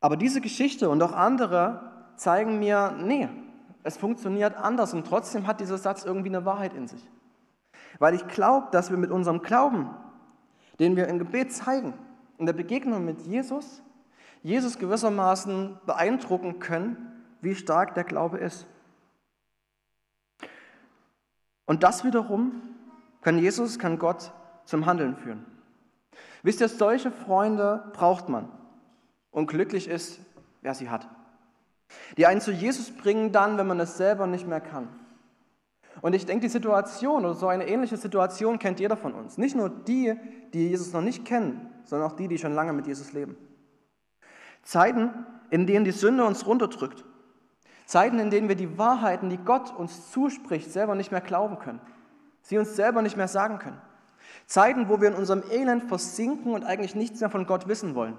Aber 0.00 0.16
diese 0.16 0.40
Geschichte 0.40 0.88
und 0.88 1.02
auch 1.02 1.12
andere 1.12 2.12
zeigen 2.16 2.60
mir, 2.60 2.94
nee, 3.02 3.28
es 3.86 3.96
funktioniert 3.96 4.56
anders 4.56 4.92
und 4.94 5.06
trotzdem 5.06 5.46
hat 5.46 5.60
dieser 5.60 5.78
Satz 5.78 6.04
irgendwie 6.04 6.28
eine 6.28 6.44
Wahrheit 6.44 6.74
in 6.74 6.88
sich. 6.88 7.08
Weil 8.00 8.14
ich 8.14 8.26
glaube, 8.26 8.66
dass 8.72 8.90
wir 8.90 8.96
mit 8.96 9.12
unserem 9.12 9.42
Glauben, 9.42 9.90
den 10.80 10.96
wir 10.96 11.06
im 11.06 11.20
Gebet 11.20 11.52
zeigen, 11.52 11.94
in 12.36 12.46
der 12.46 12.52
Begegnung 12.52 13.04
mit 13.04 13.22
Jesus, 13.22 13.82
Jesus 14.42 14.78
gewissermaßen 14.78 15.78
beeindrucken 15.86 16.58
können, 16.58 16.96
wie 17.40 17.54
stark 17.54 17.94
der 17.94 18.02
Glaube 18.02 18.38
ist. 18.38 18.66
Und 21.64 21.84
das 21.84 22.04
wiederum 22.04 22.60
kann 23.22 23.38
Jesus, 23.38 23.78
kann 23.78 23.98
Gott 23.98 24.32
zum 24.64 24.84
Handeln 24.84 25.16
führen. 25.16 25.44
Wisst 26.42 26.60
ihr, 26.60 26.68
solche 26.68 27.12
Freunde 27.12 27.84
braucht 27.92 28.28
man. 28.28 28.48
Und 29.30 29.46
glücklich 29.46 29.88
ist, 29.88 30.20
wer 30.62 30.74
sie 30.74 30.90
hat. 30.90 31.08
Die 32.16 32.26
einen 32.26 32.40
zu 32.40 32.52
Jesus 32.52 32.90
bringen 32.90 33.32
dann, 33.32 33.58
wenn 33.58 33.66
man 33.66 33.80
es 33.80 33.96
selber 33.96 34.26
nicht 34.26 34.46
mehr 34.46 34.60
kann. 34.60 34.88
Und 36.02 36.14
ich 36.14 36.26
denke, 36.26 36.42
die 36.42 36.52
Situation 36.52 37.24
oder 37.24 37.34
so 37.34 37.48
eine 37.48 37.66
ähnliche 37.66 37.96
Situation 37.96 38.58
kennt 38.58 38.80
jeder 38.80 38.96
von 38.96 39.14
uns. 39.14 39.38
Nicht 39.38 39.56
nur 39.56 39.70
die, 39.70 40.14
die 40.52 40.68
Jesus 40.68 40.92
noch 40.92 41.00
nicht 41.00 41.24
kennen, 41.24 41.70
sondern 41.84 42.10
auch 42.10 42.16
die, 42.16 42.28
die 42.28 42.38
schon 42.38 42.54
lange 42.54 42.72
mit 42.72 42.86
Jesus 42.86 43.12
leben. 43.12 43.36
Zeiten, 44.62 45.10
in 45.50 45.66
denen 45.66 45.84
die 45.84 45.92
Sünde 45.92 46.24
uns 46.24 46.46
runterdrückt. 46.46 47.04
Zeiten, 47.86 48.18
in 48.18 48.30
denen 48.30 48.48
wir 48.48 48.56
die 48.56 48.78
Wahrheiten, 48.78 49.30
die 49.30 49.38
Gott 49.38 49.72
uns 49.76 50.10
zuspricht, 50.10 50.72
selber 50.72 50.96
nicht 50.96 51.12
mehr 51.12 51.20
glauben 51.20 51.58
können. 51.58 51.80
Sie 52.42 52.58
uns 52.58 52.74
selber 52.76 53.00
nicht 53.00 53.16
mehr 53.16 53.28
sagen 53.28 53.58
können. 53.58 53.80
Zeiten, 54.46 54.88
wo 54.88 55.00
wir 55.00 55.08
in 55.08 55.14
unserem 55.14 55.42
Elend 55.50 55.84
versinken 55.84 56.52
und 56.52 56.64
eigentlich 56.64 56.94
nichts 56.94 57.20
mehr 57.20 57.30
von 57.30 57.46
Gott 57.46 57.68
wissen 57.68 57.94
wollen. 57.94 58.16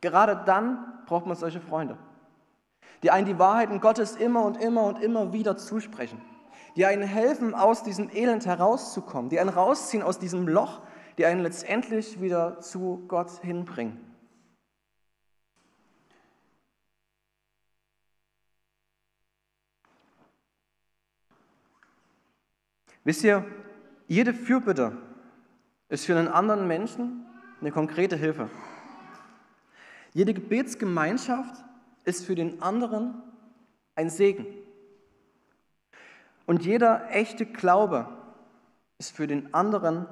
Gerade 0.00 0.42
dann 0.44 1.02
braucht 1.06 1.26
man 1.26 1.36
solche 1.36 1.60
Freunde, 1.60 1.96
die 3.04 3.10
einen 3.10 3.26
die 3.26 3.38
Wahrheiten 3.38 3.82
Gottes 3.82 4.16
immer 4.16 4.46
und 4.46 4.56
immer 4.56 4.84
und 4.84 5.02
immer 5.02 5.34
wieder 5.34 5.58
zusprechen, 5.58 6.22
die 6.74 6.86
einen 6.86 7.02
helfen, 7.02 7.52
aus 7.52 7.82
diesem 7.82 8.08
Elend 8.08 8.46
herauszukommen, 8.46 9.28
die 9.28 9.38
einen 9.38 9.50
rausziehen 9.50 10.02
aus 10.02 10.18
diesem 10.18 10.48
Loch, 10.48 10.80
die 11.18 11.26
einen 11.26 11.42
letztendlich 11.42 12.22
wieder 12.22 12.60
zu 12.60 13.04
Gott 13.06 13.30
hinbringen. 13.42 14.00
Wisst 23.04 23.22
ihr, 23.22 23.44
jede 24.06 24.32
Fürbitte 24.32 24.96
ist 25.90 26.06
für 26.06 26.16
einen 26.16 26.28
anderen 26.28 26.66
Menschen 26.66 27.26
eine 27.60 27.70
konkrete 27.70 28.16
Hilfe. 28.16 28.48
Jede 30.14 30.32
Gebetsgemeinschaft 30.32 31.63
ist 32.04 32.24
für 32.24 32.34
den 32.34 32.62
anderen 32.62 33.14
ein 33.94 34.10
Segen. 34.10 34.46
Und 36.46 36.64
jeder 36.64 37.10
echte 37.10 37.46
Glaube 37.46 38.06
ist 38.98 39.16
für 39.16 39.26
den 39.26 39.52
anderen 39.54 40.06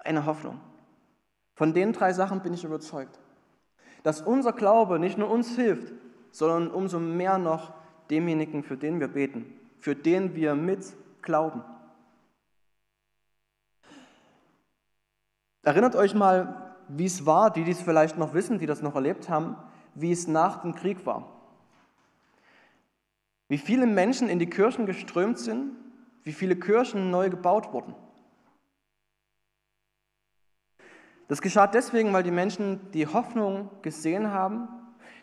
eine 0.00 0.26
Hoffnung. 0.26 0.60
Von 1.54 1.72
den 1.72 1.92
drei 1.92 2.12
Sachen 2.12 2.40
bin 2.40 2.52
ich 2.52 2.64
überzeugt, 2.64 3.18
dass 4.02 4.20
unser 4.20 4.52
Glaube 4.52 4.98
nicht 4.98 5.16
nur 5.16 5.30
uns 5.30 5.54
hilft, 5.54 5.92
sondern 6.30 6.70
umso 6.70 6.98
mehr 6.98 7.38
noch 7.38 7.72
demjenigen, 8.10 8.64
für 8.64 8.76
den 8.76 9.00
wir 9.00 9.08
beten, 9.08 9.46
für 9.78 9.94
den 9.94 10.34
wir 10.34 10.54
mit 10.54 10.94
glauben. 11.22 11.62
Erinnert 15.62 15.96
euch 15.96 16.14
mal, 16.14 16.74
wie 16.88 17.06
es 17.06 17.24
war, 17.24 17.50
die 17.50 17.64
dies 17.64 17.80
vielleicht 17.80 18.18
noch 18.18 18.34
wissen, 18.34 18.58
die 18.58 18.66
das 18.66 18.82
noch 18.82 18.94
erlebt 18.94 19.30
haben, 19.30 19.56
wie 19.94 20.12
es 20.12 20.26
nach 20.26 20.62
dem 20.62 20.74
Krieg 20.74 21.04
war. 21.06 21.28
Wie 23.48 23.58
viele 23.58 23.86
Menschen 23.86 24.28
in 24.28 24.38
die 24.38 24.48
Kirchen 24.48 24.86
geströmt 24.86 25.38
sind, 25.38 25.72
wie 26.22 26.32
viele 26.32 26.56
Kirchen 26.56 27.10
neu 27.10 27.30
gebaut 27.30 27.72
wurden. 27.72 27.94
Das 31.28 31.40
geschah 31.40 31.66
deswegen, 31.66 32.12
weil 32.12 32.22
die 32.22 32.30
Menschen 32.30 32.90
die 32.92 33.06
Hoffnung 33.06 33.70
gesehen 33.82 34.30
haben, 34.30 34.68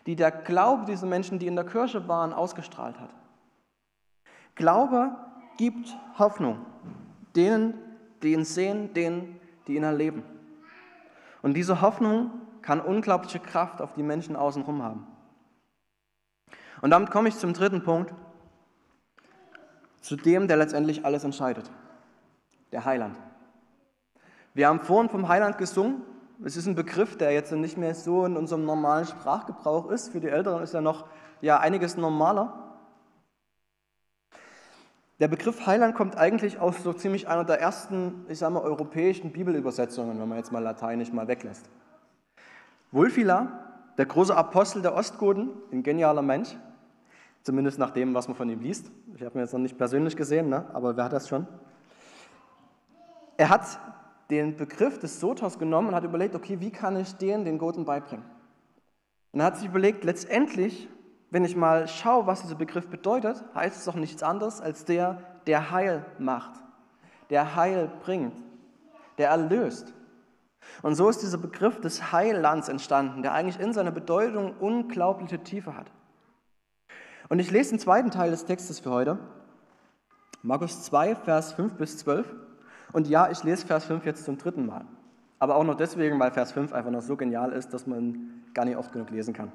die 0.06 0.16
der 0.16 0.30
Glaube 0.30 0.84
dieser 0.84 1.06
Menschen, 1.06 1.38
die 1.38 1.46
in 1.46 1.56
der 1.56 1.66
Kirche 1.66 2.08
waren, 2.08 2.32
ausgestrahlt 2.32 2.98
hat. 2.98 3.10
Glaube 4.54 5.16
gibt 5.56 5.96
Hoffnung 6.18 6.64
denen, 7.36 7.74
die 8.22 8.32
ihn 8.32 8.44
sehen, 8.44 8.92
denen, 8.94 9.40
die 9.66 9.76
ihn 9.76 9.82
erleben. 9.82 10.22
Und 11.40 11.54
diese 11.54 11.80
Hoffnung 11.80 12.30
kann 12.62 12.80
unglaubliche 12.80 13.40
Kraft 13.40 13.80
auf 13.82 13.94
die 13.94 14.02
Menschen 14.02 14.36
außenrum 14.36 14.82
haben. 14.82 15.06
Und 16.80 16.90
damit 16.90 17.10
komme 17.10 17.28
ich 17.28 17.36
zum 17.36 17.52
dritten 17.52 17.82
Punkt, 17.82 18.12
zu 20.00 20.16
dem, 20.16 20.48
der 20.48 20.56
letztendlich 20.56 21.04
alles 21.04 21.24
entscheidet, 21.24 21.70
der 22.72 22.84
Heiland. 22.84 23.16
Wir 24.54 24.68
haben 24.68 24.80
vorhin 24.80 25.08
vom 25.08 25.28
Heiland 25.28 25.58
gesungen. 25.58 26.02
Es 26.44 26.56
ist 26.56 26.66
ein 26.66 26.74
Begriff, 26.74 27.16
der 27.16 27.32
jetzt 27.32 27.52
nicht 27.52 27.78
mehr 27.78 27.94
so 27.94 28.26
in 28.26 28.36
unserem 28.36 28.64
normalen 28.64 29.06
Sprachgebrauch 29.06 29.90
ist. 29.90 30.10
Für 30.10 30.20
die 30.20 30.28
Älteren 30.28 30.62
ist 30.62 30.74
er 30.74 30.80
noch 30.80 31.06
ja, 31.40 31.60
einiges 31.60 31.96
normaler. 31.96 32.52
Der 35.20 35.28
Begriff 35.28 35.66
Heiland 35.66 35.94
kommt 35.94 36.16
eigentlich 36.16 36.58
aus 36.58 36.82
so 36.82 36.92
ziemlich 36.92 37.28
einer 37.28 37.44
der 37.44 37.60
ersten, 37.60 38.26
ich 38.28 38.40
sage 38.40 38.54
mal, 38.54 38.62
europäischen 38.62 39.30
Bibelübersetzungen, 39.30 40.18
wenn 40.20 40.28
man 40.28 40.38
jetzt 40.38 40.50
mal 40.50 40.58
Lateinisch 40.62 41.12
mal 41.12 41.28
weglässt. 41.28 41.70
Wulfila, 42.92 43.48
der 43.98 44.06
große 44.06 44.36
Apostel 44.36 44.82
der 44.82 44.94
Ostgoten, 44.94 45.50
ein 45.72 45.82
genialer 45.82 46.22
Mensch, 46.22 46.56
zumindest 47.42 47.78
nach 47.78 47.90
dem, 47.90 48.14
was 48.14 48.28
man 48.28 48.36
von 48.36 48.48
ihm 48.48 48.60
liest. 48.60 48.90
Ich 49.14 49.22
habe 49.22 49.36
ihn 49.38 49.40
jetzt 49.40 49.52
noch 49.52 49.60
nicht 49.60 49.76
persönlich 49.76 50.16
gesehen, 50.16 50.48
ne? 50.48 50.66
aber 50.72 50.96
wer 50.96 51.04
hat 51.04 51.12
das 51.12 51.28
schon? 51.28 51.46
Er 53.36 53.48
hat 53.48 53.80
den 54.30 54.56
Begriff 54.56 54.98
des 54.98 55.18
Sotos 55.18 55.58
genommen 55.58 55.88
und 55.88 55.94
hat 55.94 56.04
überlegt, 56.04 56.34
okay, 56.34 56.60
wie 56.60 56.70
kann 56.70 56.96
ich 56.96 57.16
den 57.16 57.44
den 57.44 57.58
Goten 57.58 57.84
beibringen? 57.84 58.24
Und 59.32 59.40
er 59.40 59.46
hat 59.46 59.56
sich 59.56 59.66
überlegt, 59.66 60.04
letztendlich 60.04 60.88
wenn 61.32 61.46
ich 61.46 61.56
mal 61.56 61.88
schaue, 61.88 62.26
was 62.26 62.42
dieser 62.42 62.56
Begriff 62.56 62.88
bedeutet, 62.88 63.42
heißt 63.54 63.78
es 63.78 63.86
doch 63.86 63.94
nichts 63.94 64.22
anderes 64.22 64.60
als 64.60 64.84
der, 64.84 65.22
der 65.46 65.70
Heil 65.70 66.04
macht, 66.18 66.60
der 67.30 67.56
Heil 67.56 67.90
bringt, 68.04 68.34
der 69.16 69.30
erlöst. 69.30 69.94
Und 70.82 70.94
so 70.94 71.08
ist 71.08 71.22
dieser 71.22 71.38
Begriff 71.38 71.80
des 71.80 72.12
Heillands 72.12 72.68
entstanden, 72.68 73.22
der 73.22 73.32
eigentlich 73.32 73.60
in 73.60 73.72
seiner 73.72 73.90
Bedeutung 73.90 74.54
unglaubliche 74.58 75.38
Tiefe 75.38 75.76
hat. 75.76 75.90
Und 77.28 77.38
ich 77.38 77.50
lese 77.50 77.70
den 77.70 77.78
zweiten 77.78 78.10
Teil 78.10 78.30
des 78.30 78.44
Textes 78.44 78.80
für 78.80 78.90
heute, 78.90 79.18
Markus 80.42 80.82
2, 80.82 81.14
Vers 81.14 81.52
5 81.52 81.74
bis 81.74 81.98
12. 81.98 82.26
Und 82.92 83.06
ja, 83.08 83.30
ich 83.30 83.44
lese 83.44 83.66
Vers 83.66 83.84
5 83.84 84.04
jetzt 84.04 84.24
zum 84.24 84.38
dritten 84.38 84.66
Mal. 84.66 84.84
Aber 85.38 85.56
auch 85.56 85.64
nur 85.64 85.76
deswegen, 85.76 86.18
weil 86.18 86.32
Vers 86.32 86.52
5 86.52 86.72
einfach 86.72 86.90
noch 86.90 87.02
so 87.02 87.16
genial 87.16 87.52
ist, 87.52 87.72
dass 87.72 87.86
man 87.86 88.42
gar 88.54 88.64
nicht 88.64 88.76
oft 88.76 88.92
genug 88.92 89.10
lesen 89.10 89.34
kann. 89.34 89.52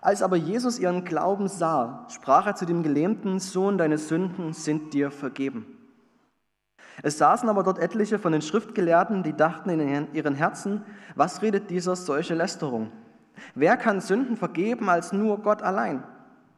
Als 0.00 0.22
aber 0.22 0.36
Jesus 0.36 0.78
ihren 0.78 1.04
Glauben 1.04 1.48
sah, 1.48 2.06
sprach 2.08 2.46
er 2.46 2.54
zu 2.54 2.66
dem 2.66 2.82
gelähmten 2.82 3.38
Sohn, 3.38 3.78
deine 3.78 3.98
Sünden 3.98 4.54
sind 4.54 4.94
dir 4.94 5.10
vergeben. 5.10 5.79
Es 7.02 7.18
saßen 7.18 7.48
aber 7.48 7.62
dort 7.62 7.78
etliche 7.78 8.18
von 8.18 8.32
den 8.32 8.42
Schriftgelehrten, 8.42 9.22
die 9.22 9.32
dachten 9.32 9.70
in 9.70 10.12
ihren 10.12 10.34
Herzen, 10.34 10.82
was 11.14 11.42
redet 11.42 11.70
dieser 11.70 11.96
solche 11.96 12.34
Lästerung? 12.34 12.90
Wer 13.54 13.76
kann 13.76 14.00
Sünden 14.00 14.36
vergeben 14.36 14.88
als 14.90 15.12
nur 15.12 15.38
Gott 15.38 15.62
allein? 15.62 16.02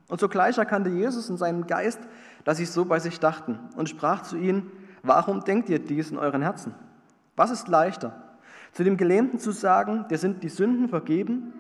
Und 0.09 0.21
sogleich 0.21 0.59
erkannte 0.59 0.91
Jesus 0.91 1.31
in 1.31 1.37
seinem 1.37 1.67
Geist, 1.67 2.01
dass 2.45 2.59
sie 2.59 2.65
so 2.65 2.85
bei 2.85 2.99
sich 2.99 3.21
dachten 3.21 3.59
und 3.77 3.89
sprach 3.89 4.23
zu 4.23 4.37
ihnen, 4.37 4.71
warum 5.03 5.45
denkt 5.45 5.69
ihr 5.69 5.79
dies 5.79 6.11
in 6.11 6.19
euren 6.19 6.43
Herzen? 6.43 6.75
Was 7.37 7.51
ist 7.51 7.69
leichter? 7.69 8.37
Zu 8.73 8.85
dem 8.85 8.97
Gelähmten 8.97 9.39
zu 9.39 9.53
sagen, 9.53 10.07
dir 10.11 10.19
sind 10.19 10.43
die 10.43 10.49
Sünden 10.49 10.89
vergeben 10.89 11.53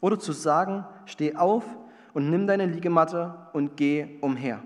oder 0.00 0.18
zu 0.18 0.32
sagen, 0.32 0.84
steh 1.04 1.36
auf 1.36 1.64
und 2.14 2.30
nimm 2.30 2.46
deine 2.46 2.66
Liegematte 2.66 3.34
und 3.52 3.76
geh 3.76 4.18
umher. 4.20 4.60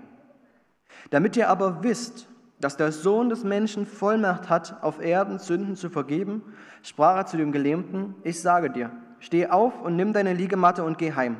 Damit 1.09 1.37
ihr 1.37 1.49
aber 1.49 1.83
wisst, 1.83 2.27
dass 2.59 2.77
der 2.77 2.91
Sohn 2.91 3.29
des 3.29 3.43
Menschen 3.43 3.85
Vollmacht 3.85 4.49
hat, 4.49 4.81
auf 4.81 4.99
Erden 4.99 5.39
Sünden 5.39 5.75
zu 5.75 5.89
vergeben, 5.89 6.41
sprach 6.81 7.17
er 7.17 7.25
zu 7.25 7.37
dem 7.37 7.51
Gelähmten, 7.51 8.15
ich 8.23 8.41
sage 8.41 8.69
dir, 8.69 8.91
steh 9.19 9.47
auf 9.47 9.81
und 9.81 9.95
nimm 9.95 10.13
deine 10.13 10.33
Liegematte 10.33 10.83
und 10.83 10.97
geh 10.97 11.13
heim. 11.13 11.37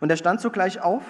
Und 0.00 0.10
er 0.10 0.16
stand 0.16 0.40
sogleich 0.40 0.80
auf, 0.82 1.02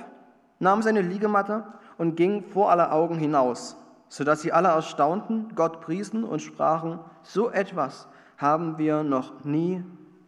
nahm 0.59 0.83
seine 0.83 1.00
Liegematte 1.00 1.64
und 1.98 2.16
ging 2.16 2.44
vor 2.44 2.70
aller 2.70 2.92
Augen 2.92 3.18
hinaus, 3.18 3.76
sodass 4.09 4.42
sie 4.42 4.52
alle 4.52 4.68
erstaunten, 4.68 5.52
Gott 5.55 5.81
priesen 5.81 6.24
und 6.24 6.42
sprachen, 6.42 6.98
so 7.22 7.50
etwas 7.50 8.09
haben 8.37 8.79
wir 8.79 9.02
noch 9.02 9.44
nie 9.44 9.83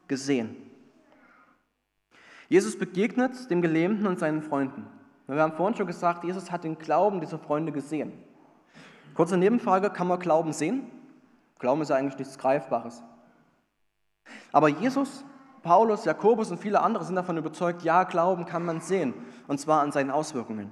gesehen. 0.08 0.56
Jesus 2.48 2.78
begegnet 2.78 3.50
dem 3.50 3.60
Gelähmten 3.60 4.06
und 4.06 4.18
seinen 4.18 4.42
Freunden. 4.42 4.86
Wir 5.26 5.42
haben 5.42 5.52
vorhin 5.52 5.76
schon 5.76 5.86
gesagt, 5.86 6.24
Jesus 6.24 6.50
hat 6.50 6.64
den 6.64 6.78
Glauben 6.78 7.20
dieser 7.20 7.38
Freunde 7.38 7.70
gesehen. 7.70 8.12
Kurze 9.18 9.36
Nebenfrage, 9.36 9.90
kann 9.90 10.06
man 10.06 10.20
Glauben 10.20 10.52
sehen? 10.52 10.88
Glauben 11.58 11.82
ist 11.82 11.88
ja 11.88 11.96
eigentlich 11.96 12.20
nichts 12.20 12.38
Greifbares. 12.38 13.02
Aber 14.52 14.68
Jesus, 14.68 15.24
Paulus, 15.64 16.04
Jakobus 16.04 16.52
und 16.52 16.58
viele 16.58 16.80
andere 16.82 17.02
sind 17.02 17.16
davon 17.16 17.36
überzeugt, 17.36 17.82
ja, 17.82 18.04
Glauben 18.04 18.46
kann 18.46 18.64
man 18.64 18.80
sehen, 18.80 19.14
und 19.48 19.58
zwar 19.58 19.82
an 19.82 19.90
seinen 19.90 20.12
Auswirkungen. 20.12 20.70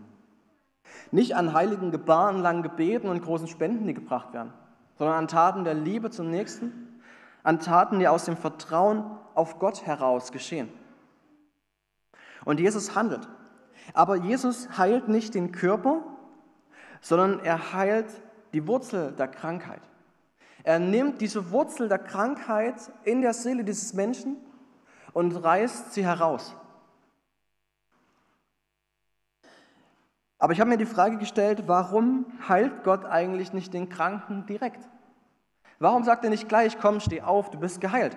Nicht 1.10 1.34
an 1.34 1.54
heiligen 1.54 1.90
Gebaren, 1.90 2.40
langen 2.40 2.62
Gebeten 2.62 3.08
und 3.08 3.20
großen 3.20 3.48
Spenden, 3.48 3.88
die 3.88 3.94
gebracht 3.94 4.32
werden, 4.32 4.52
sondern 4.96 5.16
an 5.16 5.26
Taten 5.26 5.64
der 5.64 5.74
Liebe 5.74 6.10
zum 6.10 6.30
Nächsten, 6.30 7.00
an 7.42 7.58
Taten, 7.58 7.98
die 7.98 8.06
aus 8.06 8.26
dem 8.26 8.36
Vertrauen 8.36 9.10
auf 9.34 9.58
Gott 9.58 9.84
heraus 9.84 10.30
geschehen. 10.30 10.68
Und 12.44 12.60
Jesus 12.60 12.94
handelt. 12.94 13.28
Aber 13.92 14.14
Jesus 14.14 14.78
heilt 14.78 15.08
nicht 15.08 15.34
den 15.34 15.50
Körper, 15.50 16.04
sondern 17.00 17.40
er 17.40 17.72
heilt 17.72 18.22
die 18.56 18.66
Wurzel 18.66 19.12
der 19.12 19.28
Krankheit. 19.28 19.82
Er 20.64 20.78
nimmt 20.78 21.20
diese 21.20 21.50
Wurzel 21.50 21.90
der 21.90 21.98
Krankheit 21.98 22.90
in 23.04 23.20
der 23.20 23.34
Seele 23.34 23.64
dieses 23.64 23.92
Menschen 23.92 24.38
und 25.12 25.32
reißt 25.32 25.92
sie 25.92 26.02
heraus. 26.02 26.56
Aber 30.38 30.54
ich 30.54 30.60
habe 30.60 30.70
mir 30.70 30.78
die 30.78 30.86
Frage 30.86 31.18
gestellt, 31.18 31.64
warum 31.66 32.24
heilt 32.48 32.82
Gott 32.82 33.04
eigentlich 33.04 33.52
nicht 33.52 33.74
den 33.74 33.90
Kranken 33.90 34.46
direkt? 34.46 34.88
Warum 35.78 36.04
sagt 36.04 36.24
er 36.24 36.30
nicht 36.30 36.48
gleich, 36.48 36.78
komm, 36.78 37.00
steh 37.00 37.20
auf, 37.20 37.50
du 37.50 37.58
bist 37.58 37.82
geheilt? 37.82 38.16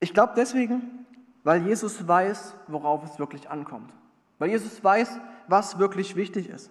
Ich 0.00 0.12
glaube 0.12 0.34
deswegen, 0.36 1.06
weil 1.44 1.66
Jesus 1.66 2.06
weiß, 2.06 2.56
worauf 2.66 3.04
es 3.04 3.18
wirklich 3.18 3.48
ankommt. 3.48 3.90
Weil 4.38 4.50
Jesus 4.50 4.84
weiß, 4.84 5.18
was 5.48 5.78
wirklich 5.78 6.16
wichtig 6.16 6.48
ist. 6.48 6.70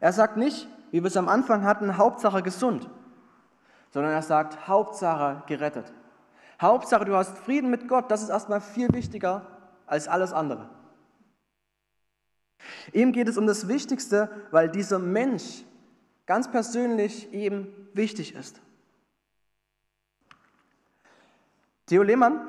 Er 0.00 0.12
sagt 0.12 0.36
nicht, 0.36 0.68
wie 0.90 1.02
wir 1.02 1.08
es 1.08 1.16
am 1.16 1.28
Anfang 1.28 1.64
hatten, 1.64 1.96
Hauptsache 1.96 2.42
gesund, 2.42 2.88
sondern 3.90 4.12
er 4.12 4.22
sagt, 4.22 4.68
Hauptsache 4.68 5.42
gerettet. 5.46 5.92
Hauptsache, 6.60 7.04
du 7.04 7.14
hast 7.14 7.38
Frieden 7.38 7.70
mit 7.70 7.88
Gott, 7.88 8.10
das 8.10 8.22
ist 8.22 8.28
erstmal 8.28 8.60
viel 8.60 8.92
wichtiger 8.92 9.46
als 9.86 10.08
alles 10.08 10.32
andere. 10.32 10.68
Ihm 12.92 13.12
geht 13.12 13.28
es 13.28 13.38
um 13.38 13.46
das 13.46 13.68
Wichtigste, 13.68 14.28
weil 14.50 14.68
dieser 14.68 14.98
Mensch 14.98 15.64
ganz 16.26 16.50
persönlich 16.50 17.32
ihm 17.32 17.68
wichtig 17.94 18.34
ist. 18.34 18.60
Theo 21.86 22.02
Lehmann, 22.02 22.40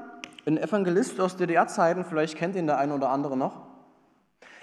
ein 0.45 0.57
Evangelist 0.57 1.19
aus 1.19 1.37
DDR-Zeiten, 1.37 2.05
vielleicht 2.05 2.35
kennt 2.35 2.55
ihn 2.55 2.67
der 2.67 2.77
eine 2.77 2.93
oder 2.93 3.09
andere 3.09 3.37
noch, 3.37 3.70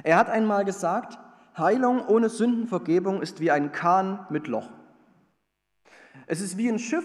er 0.02 0.16
hat 0.16 0.28
einmal 0.28 0.64
gesagt, 0.64 1.18
Heilung 1.56 2.06
ohne 2.06 2.28
Sündenvergebung 2.28 3.20
ist 3.20 3.40
wie 3.40 3.50
ein 3.50 3.72
Kahn 3.72 4.26
mit 4.30 4.46
Loch. 4.46 4.68
Es 6.26 6.40
ist 6.40 6.56
wie 6.56 6.68
ein 6.68 6.78
Schiff, 6.78 7.04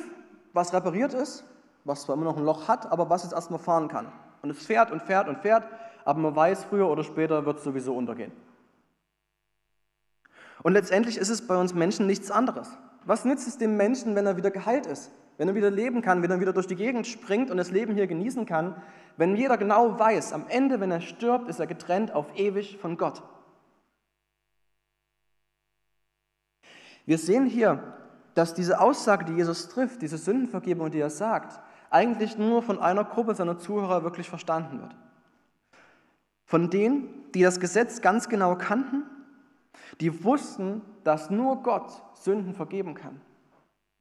was 0.54 0.74
repariert 0.74 1.14
ist, 1.14 1.44
was 1.86 2.04
zwar 2.04 2.16
immer 2.16 2.26
noch 2.26 2.38
ein 2.38 2.46
Loch 2.46 2.68
hat, 2.68 2.92
aber 2.92 3.10
was 3.10 3.24
es 3.24 3.32
erstmal 3.32 3.60
fahren 3.60 3.88
kann. 3.88 4.12
Und 4.42 4.50
es 4.50 4.66
fährt 4.66 4.92
und 4.92 5.02
fährt 5.02 5.28
und 5.28 5.40
fährt, 5.40 5.64
aber 6.06 6.20
man 6.20 6.36
weiß, 6.36 6.66
früher 6.66 6.88
oder 6.88 7.04
später 7.04 7.46
wird 7.46 7.58
es 7.58 7.64
sowieso 7.64 7.96
untergehen. 7.96 8.32
Und 10.62 10.74
letztendlich 10.74 11.18
ist 11.18 11.30
es 11.30 11.46
bei 11.48 11.56
uns 11.58 11.74
Menschen 11.74 12.08
nichts 12.08 12.32
anderes. 12.32 12.78
Was 13.06 13.26
nützt 13.26 13.48
es 13.48 13.58
dem 13.58 13.76
Menschen, 13.76 14.16
wenn 14.16 14.26
er 14.26 14.38
wieder 14.38 14.52
geheilt 14.52 14.86
ist? 14.86 15.12
Wenn 15.38 15.48
er 15.48 15.56
wieder 15.56 15.72
leben 15.72 16.02
kann, 16.02 16.22
wenn 16.22 16.32
er 16.32 16.40
wieder 16.40 16.54
durch 16.54 16.68
die 16.68 16.76
Gegend 16.76 17.08
springt 17.08 17.50
und 17.50 17.58
das 17.58 17.72
Leben 17.72 17.94
hier 17.94 18.08
genießen 18.08 18.46
kann, 18.46 18.82
wenn 19.18 19.36
jeder 19.36 19.58
genau 19.58 19.98
weiß, 19.98 20.34
am 20.34 20.46
Ende, 20.48 20.80
wenn 20.80 20.92
er 20.92 21.02
stirbt, 21.02 21.48
ist 21.48 21.60
er 21.60 21.68
getrennt 21.68 22.14
auf 22.14 22.28
ewig 22.36 22.78
von 22.78 22.98
Gott. 22.98 23.24
Wir 27.06 27.18
sehen 27.18 27.46
hier, 27.46 27.84
dass 28.34 28.54
diese 28.54 28.80
Aussage, 28.80 29.26
die 29.26 29.34
Jesus 29.34 29.70
trifft, 29.70 30.02
diese 30.02 30.18
Sündenvergebung, 30.18 30.90
die 30.92 31.00
er 31.00 31.10
sagt, 31.10 31.60
eigentlich 31.90 32.38
nur 32.38 32.64
von 32.64 32.80
einer 32.80 33.04
Gruppe 33.04 33.36
seiner 33.36 33.60
Zuhörer 33.60 34.04
wirklich 34.04 34.30
verstanden 34.30 34.82
wird. 34.82 34.96
Von 36.46 36.70
denen, 36.70 37.32
die 37.34 37.44
das 37.44 37.60
Gesetz 37.60 38.02
ganz 38.02 38.30
genau 38.30 38.56
kannten, 38.56 39.04
die 40.00 40.24
wussten, 40.24 40.82
dass 41.04 41.30
nur 41.30 41.62
Gott 41.62 41.92
Sünden 42.14 42.54
vergeben 42.54 42.96
kann. 42.96 43.22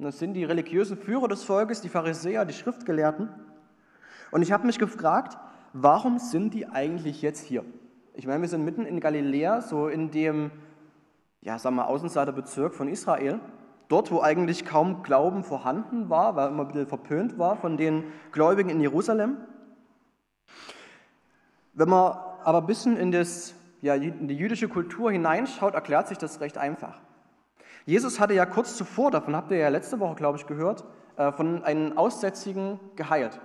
Und 0.02 0.06
das 0.06 0.18
sind 0.18 0.34
die 0.34 0.42
religiösen 0.42 0.96
Führer 0.96 1.28
des 1.28 1.44
Volkes, 1.44 1.80
die 1.80 1.88
Pharisäer, 1.88 2.44
die 2.44 2.52
Schriftgelehrten. 2.52 3.28
Und 4.32 4.42
ich 4.42 4.50
habe 4.50 4.66
mich 4.66 4.80
gefragt, 4.80 5.38
warum 5.74 6.18
sind 6.18 6.54
die 6.54 6.66
eigentlich 6.66 7.22
jetzt 7.22 7.44
hier? 7.44 7.64
Ich 8.14 8.26
meine, 8.26 8.40
wir 8.40 8.48
sind 8.48 8.64
mitten 8.64 8.84
in 8.84 8.98
Galiläa, 8.98 9.60
so 9.60 9.86
in 9.86 10.10
dem 10.10 10.50
ja, 11.40 11.56
sagen 11.56 11.76
wir, 11.76 11.86
Außenseiterbezirk 11.86 12.74
von 12.74 12.88
Israel, 12.88 13.38
dort, 13.86 14.10
wo 14.10 14.20
eigentlich 14.20 14.64
kaum 14.64 15.04
Glauben 15.04 15.44
vorhanden 15.44 16.10
war, 16.10 16.34
weil 16.34 16.48
immer 16.48 16.62
ein 16.62 16.66
bisschen 16.66 16.88
verpönt 16.88 17.38
war 17.38 17.54
von 17.54 17.76
den 17.76 18.02
Gläubigen 18.32 18.70
in 18.70 18.80
Jerusalem. 18.80 19.36
Wenn 21.74 21.88
man 21.88 22.16
aber 22.42 22.58
ein 22.58 22.66
bisschen 22.66 22.96
in, 22.96 23.12
das, 23.12 23.54
ja, 23.82 23.94
in 23.94 24.26
die 24.26 24.36
jüdische 24.36 24.68
Kultur 24.68 25.12
hineinschaut, 25.12 25.74
erklärt 25.74 26.08
sich 26.08 26.18
das 26.18 26.40
recht 26.40 26.58
einfach. 26.58 27.00
Jesus 27.85 28.21
hatte 28.21 28.35
ja 28.35 28.47
kurz 28.47 28.77
zuvor, 28.77 29.11
davon 29.11 29.35
habt 29.35 29.51
ihr 29.51 29.59
ja 29.59 29.68
letzte 29.68 29.99
Woche, 29.99 30.14
glaube 30.14 30.38
ich, 30.38 30.47
gehört, 30.47 30.85
äh, 31.16 31.33
von 31.33 31.64
einem 31.64 31.97
Aussätzigen 31.99 32.79
geheilt. 32.97 33.40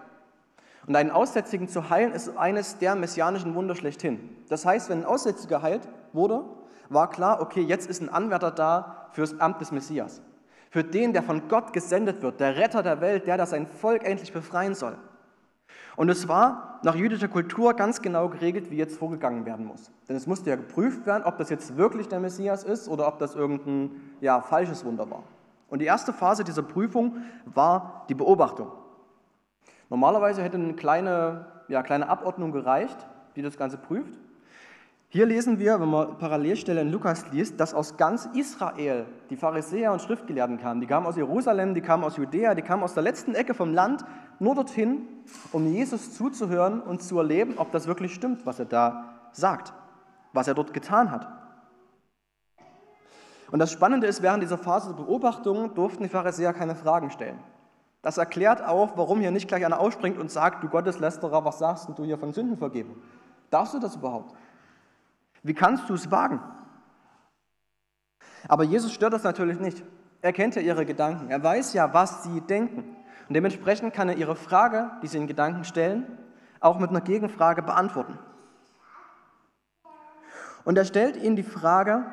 Und 0.85 0.95
einen 0.95 1.11
Aussätzigen 1.11 1.67
zu 1.67 1.89
heilen 1.89 2.13
ist 2.13 2.37
eines 2.37 2.77
der 2.77 2.95
messianischen 2.95 3.55
Wunder 3.55 3.75
schlechthin. 3.75 4.29
Das 4.47 4.65
heißt, 4.65 4.89
wenn 4.89 4.99
ein 4.99 5.05
Aussätziger 5.05 5.57
geheilt 5.57 5.87
wurde, 6.13 6.45
war 6.89 7.09
klar, 7.09 7.41
okay, 7.41 7.61
jetzt 7.61 7.89
ist 7.89 8.01
ein 8.01 8.09
Anwärter 8.09 8.51
da 8.51 9.09
fürs 9.11 9.39
Amt 9.39 9.59
des 9.59 9.71
Messias. 9.71 10.21
Für 10.69 10.83
den, 10.83 11.11
der 11.11 11.23
von 11.23 11.47
Gott 11.49 11.73
gesendet 11.73 12.21
wird, 12.21 12.39
der 12.39 12.55
Retter 12.55 12.83
der 12.83 13.01
Welt, 13.01 13.27
der, 13.27 13.37
der 13.37 13.45
sein 13.45 13.67
Volk 13.67 14.05
endlich 14.05 14.31
befreien 14.31 14.75
soll. 14.75 14.97
Und 15.97 16.09
es 16.09 16.27
war 16.27 16.79
nach 16.83 16.95
jüdischer 16.95 17.27
Kultur 17.27 17.73
ganz 17.73 18.03
genau 18.03 18.29
geregelt, 18.29 18.69
wie 18.69 18.77
jetzt 18.77 18.97
vorgegangen 18.99 19.45
werden 19.47 19.65
muss. 19.65 19.91
Denn 20.07 20.15
es 20.15 20.27
musste 20.27 20.51
ja 20.51 20.55
geprüft 20.55 21.07
werden, 21.07 21.23
ob 21.23 21.39
das 21.39 21.49
jetzt 21.49 21.75
wirklich 21.75 22.07
der 22.07 22.19
Messias 22.19 22.63
ist 22.63 22.87
oder 22.87 23.07
ob 23.07 23.17
das 23.17 23.35
irgendein 23.35 23.89
ja, 24.21 24.39
falsches 24.39 24.85
Wunder 24.85 25.09
war. 25.09 25.23
Und 25.69 25.79
die 25.79 25.85
erste 25.85 26.13
Phase 26.13 26.43
dieser 26.43 26.61
Prüfung 26.61 27.17
war 27.45 28.05
die 28.09 28.13
Beobachtung. 28.13 28.71
Normalerweise 29.89 30.43
hätte 30.43 30.57
eine 30.57 30.75
kleine, 30.75 31.47
ja, 31.67 31.81
kleine 31.81 32.07
Abordnung 32.07 32.51
gereicht, 32.51 33.07
die 33.35 33.41
das 33.41 33.57
Ganze 33.57 33.77
prüft. 33.77 34.19
Hier 35.09 35.25
lesen 35.25 35.57
wir, 35.57 35.79
wenn 35.79 35.89
man 35.89 36.17
Parallelstelle 36.17 36.81
in 36.81 36.91
Lukas 36.91 37.31
liest, 37.31 37.57
dass 37.61 37.73
aus 37.73 37.95
ganz 37.95 38.27
Israel 38.33 39.05
die 39.29 39.37
Pharisäer 39.37 39.93
und 39.93 40.01
Schriftgelehrten 40.01 40.59
kamen. 40.59 40.81
Die 40.81 40.87
kamen 40.87 41.05
aus 41.05 41.15
Jerusalem, 41.15 41.73
die 41.73 41.81
kamen 41.81 42.03
aus 42.03 42.17
Judäa, 42.17 42.55
die 42.55 42.61
kamen 42.61 42.83
aus 42.83 42.93
der 42.93 43.03
letzten 43.03 43.33
Ecke 43.33 43.53
vom 43.53 43.73
Land, 43.73 44.03
nur 44.39 44.55
dorthin, 44.55 45.07
um 45.53 45.65
Jesus 45.65 46.13
zuzuhören 46.13 46.81
und 46.81 47.01
zu 47.01 47.17
erleben, 47.19 47.53
ob 47.57 47.71
das 47.71 47.87
wirklich 47.87 48.13
stimmt, 48.13 48.45
was 48.45 48.59
er 48.59 48.65
da 48.65 49.15
sagt, 49.31 49.71
was 50.33 50.49
er 50.49 50.55
dort 50.55 50.73
getan 50.73 51.09
hat. 51.09 51.29
Und 53.49 53.59
das 53.59 53.71
Spannende 53.71 54.07
ist, 54.07 54.21
während 54.21 54.43
dieser 54.43 54.57
Phase 54.57 54.93
der 54.93 55.01
Beobachtung 55.01 55.73
durften 55.73 56.03
die 56.03 56.09
Pharisäer 56.09 56.51
keine 56.51 56.75
Fragen 56.75 57.11
stellen. 57.11 57.39
Das 58.01 58.17
erklärt 58.17 58.61
auch, 58.61 58.97
warum 58.97 59.21
hier 59.21 59.31
nicht 59.31 59.47
gleich 59.47 59.65
einer 59.65 59.79
ausspringt 59.79 60.17
und 60.17 60.29
sagt, 60.29 60.65
du 60.65 60.67
Gotteslästerer, 60.67 61.45
was 61.45 61.59
sagst 61.59 61.87
du 61.95 62.03
hier 62.03 62.17
von 62.17 62.33
Sündenvergebung? 62.33 62.97
Darfst 63.49 63.73
du 63.73 63.79
das 63.79 63.95
überhaupt? 63.95 64.35
Wie 65.43 65.53
kannst 65.53 65.89
du 65.89 65.93
es 65.93 66.11
wagen? 66.11 66.41
Aber 68.47 68.63
Jesus 68.63 68.93
stört 68.93 69.13
das 69.13 69.23
natürlich 69.23 69.59
nicht. 69.59 69.83
Er 70.21 70.33
kennt 70.33 70.55
ja 70.55 70.61
ihre 70.61 70.85
Gedanken. 70.85 71.29
Er 71.29 71.43
weiß 71.43 71.73
ja, 71.73 71.93
was 71.93 72.23
sie 72.23 72.41
denken. 72.41 72.95
Und 73.27 73.33
dementsprechend 73.33 73.93
kann 73.93 74.09
er 74.09 74.17
ihre 74.17 74.35
Frage, 74.35 74.91
die 75.01 75.07
sie 75.07 75.17
in 75.17 75.27
Gedanken 75.27 75.63
stellen, 75.63 76.05
auch 76.59 76.79
mit 76.79 76.89
einer 76.89 77.01
Gegenfrage 77.01 77.61
beantworten. 77.61 78.17
Und 80.63 80.77
er 80.77 80.85
stellt 80.85 81.17
ihnen 81.17 81.35
die 81.35 81.43
Frage, 81.43 82.05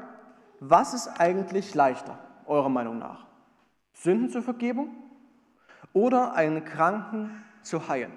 was 0.61 0.95
ist 0.95 1.09
eigentlich 1.21 1.75
leichter, 1.75 2.19
eurer 2.47 2.69
Meinung 2.69 2.99
nach? 2.99 3.27
Sünden 3.93 4.31
zur 4.31 4.43
Vergebung 4.43 4.91
oder 5.93 6.35
einen 6.35 6.65
Kranken 6.65 7.45
zu 7.63 7.89
heilen? 7.89 8.13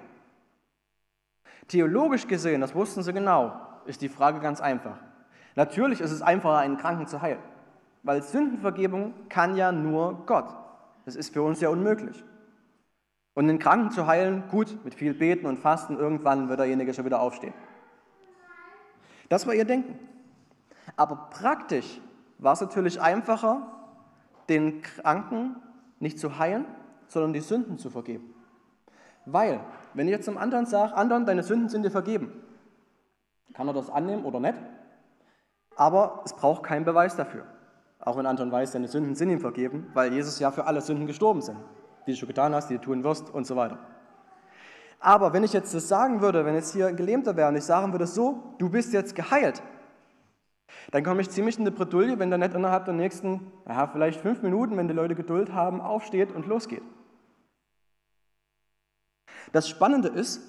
Theologisch 1.66 2.26
gesehen, 2.26 2.60
das 2.60 2.74
wussten 2.74 3.02
sie 3.02 3.12
genau, 3.12 3.67
ist 3.88 4.02
die 4.02 4.08
Frage 4.08 4.40
ganz 4.40 4.60
einfach. 4.60 4.98
Natürlich 5.56 6.00
ist 6.00 6.12
es 6.12 6.22
einfacher, 6.22 6.58
einen 6.58 6.76
Kranken 6.76 7.06
zu 7.06 7.20
heilen, 7.20 7.40
weil 8.02 8.22
Sündenvergebung 8.22 9.14
kann 9.28 9.56
ja 9.56 9.72
nur 9.72 10.24
Gott. 10.26 10.54
Das 11.04 11.16
ist 11.16 11.32
für 11.32 11.42
uns 11.42 11.60
ja 11.60 11.70
unmöglich. 11.70 12.22
Und 13.34 13.48
den 13.48 13.58
Kranken 13.58 13.90
zu 13.90 14.06
heilen, 14.06 14.44
gut, 14.50 14.84
mit 14.84 14.94
viel 14.94 15.14
Beten 15.14 15.46
und 15.46 15.58
Fasten, 15.58 15.96
irgendwann 15.96 16.48
wird 16.48 16.60
derjenige 16.60 16.92
schon 16.92 17.04
wieder 17.04 17.20
aufstehen. 17.20 17.54
Das 19.28 19.46
war 19.46 19.54
ihr 19.54 19.64
Denken. 19.64 19.98
Aber 20.96 21.28
praktisch 21.30 22.00
war 22.38 22.52
es 22.52 22.60
natürlich 22.60 23.00
einfacher, 23.00 23.66
den 24.48 24.82
Kranken 24.82 25.56
nicht 26.00 26.18
zu 26.18 26.38
heilen, 26.38 26.64
sondern 27.06 27.32
die 27.32 27.40
Sünden 27.40 27.78
zu 27.78 27.90
vergeben. 27.90 28.34
Weil, 29.24 29.60
wenn 29.94 30.08
ich 30.08 30.12
jetzt 30.12 30.24
zum 30.24 30.38
anderen 30.38 30.66
sage, 30.66 30.94
anderen, 30.94 31.26
deine 31.26 31.42
Sünden 31.42 31.68
sind 31.68 31.84
dir 31.84 31.90
vergeben, 31.90 32.32
kann 33.54 33.66
er 33.66 33.74
das 33.74 33.90
annehmen 33.90 34.24
oder 34.24 34.40
nicht? 34.40 34.58
Aber 35.76 36.22
es 36.24 36.34
braucht 36.34 36.62
keinen 36.62 36.84
Beweis 36.84 37.16
dafür. 37.16 37.44
Auch 38.00 38.16
wenn 38.16 38.26
Anton 38.26 38.50
weiß, 38.50 38.72
deine 38.72 38.88
Sünden 38.88 39.14
sind 39.14 39.30
ihm 39.30 39.40
vergeben, 39.40 39.90
weil 39.94 40.12
Jesus 40.12 40.38
ja 40.38 40.50
für 40.50 40.66
alle 40.66 40.80
Sünden 40.80 41.06
gestorben 41.06 41.40
sind, 41.40 41.58
die 42.06 42.12
du 42.12 42.16
schon 42.16 42.28
getan 42.28 42.54
hast, 42.54 42.68
die 42.68 42.74
du 42.74 42.80
tun 42.80 43.04
wirst 43.04 43.30
und 43.30 43.46
so 43.46 43.56
weiter. 43.56 43.78
Aber 45.00 45.32
wenn 45.32 45.44
ich 45.44 45.52
jetzt 45.52 45.74
das 45.74 45.88
sagen 45.88 46.20
würde, 46.20 46.44
wenn 46.44 46.54
jetzt 46.54 46.72
hier 46.72 46.88
ein 46.88 46.96
Gelähmter 46.96 47.36
wäre 47.36 47.48
und 47.48 47.56
ich 47.56 47.64
sagen 47.64 47.92
würde 47.92 48.06
so, 48.06 48.54
du 48.58 48.68
bist 48.68 48.92
jetzt 48.92 49.14
geheilt, 49.14 49.62
dann 50.90 51.04
komme 51.04 51.20
ich 51.20 51.30
ziemlich 51.30 51.58
in 51.58 51.64
die 51.64 51.70
Bredouille, 51.70 52.18
wenn 52.18 52.30
der 52.30 52.38
nicht 52.38 52.54
innerhalb 52.54 52.84
der 52.84 52.94
nächsten, 52.94 53.52
ja, 53.68 53.86
vielleicht 53.86 54.20
fünf 54.20 54.42
Minuten, 54.42 54.76
wenn 54.76 54.88
die 54.88 54.94
Leute 54.94 55.14
Geduld 55.14 55.52
haben, 55.52 55.80
aufsteht 55.80 56.32
und 56.32 56.46
losgeht. 56.46 56.82
Das 59.52 59.68
Spannende 59.68 60.08
ist, 60.08 60.42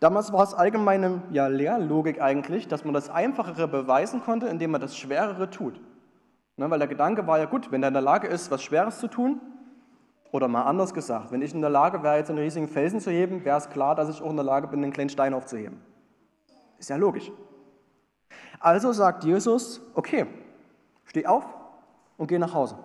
Damals 0.00 0.32
war 0.32 0.44
es 0.44 0.54
allgemeine 0.54 1.22
ja, 1.30 1.48
Lehrlogik 1.48 2.20
eigentlich, 2.20 2.68
dass 2.68 2.84
man 2.84 2.94
das 2.94 3.10
Einfachere 3.10 3.66
beweisen 3.66 4.22
konnte, 4.22 4.46
indem 4.46 4.70
man 4.70 4.80
das 4.80 4.96
Schwerere 4.96 5.50
tut. 5.50 5.80
Ne, 6.56 6.70
weil 6.70 6.78
der 6.78 6.88
Gedanke 6.88 7.26
war 7.26 7.38
ja 7.38 7.46
gut, 7.46 7.72
wenn 7.72 7.82
er 7.82 7.88
in 7.88 7.94
der 7.94 8.02
Lage 8.02 8.26
ist, 8.28 8.50
was 8.50 8.62
Schweres 8.62 8.98
zu 8.98 9.08
tun, 9.08 9.40
oder 10.30 10.48
mal 10.48 10.64
anders 10.64 10.92
gesagt, 10.92 11.32
wenn 11.32 11.40
ich 11.40 11.54
in 11.54 11.60
der 11.60 11.70
Lage 11.70 12.02
wäre, 12.02 12.16
jetzt 12.16 12.30
einen 12.30 12.38
riesigen 12.38 12.68
Felsen 12.68 13.00
zu 13.00 13.10
heben, 13.10 13.44
wäre 13.44 13.56
es 13.56 13.70
klar, 13.70 13.94
dass 13.94 14.08
ich 14.08 14.20
auch 14.20 14.30
in 14.30 14.36
der 14.36 14.44
Lage 14.44 14.68
bin, 14.68 14.82
einen 14.82 14.92
kleinen 14.92 15.08
Stein 15.08 15.34
aufzuheben. 15.34 15.80
Ist 16.78 16.90
ja 16.90 16.96
logisch. 16.96 17.30
Also 18.60 18.92
sagt 18.92 19.24
Jesus, 19.24 19.80
okay, 19.94 20.26
steh 21.04 21.26
auf 21.26 21.46
und 22.16 22.26
geh 22.26 22.38
nach 22.38 22.52
Hause. 22.52 22.76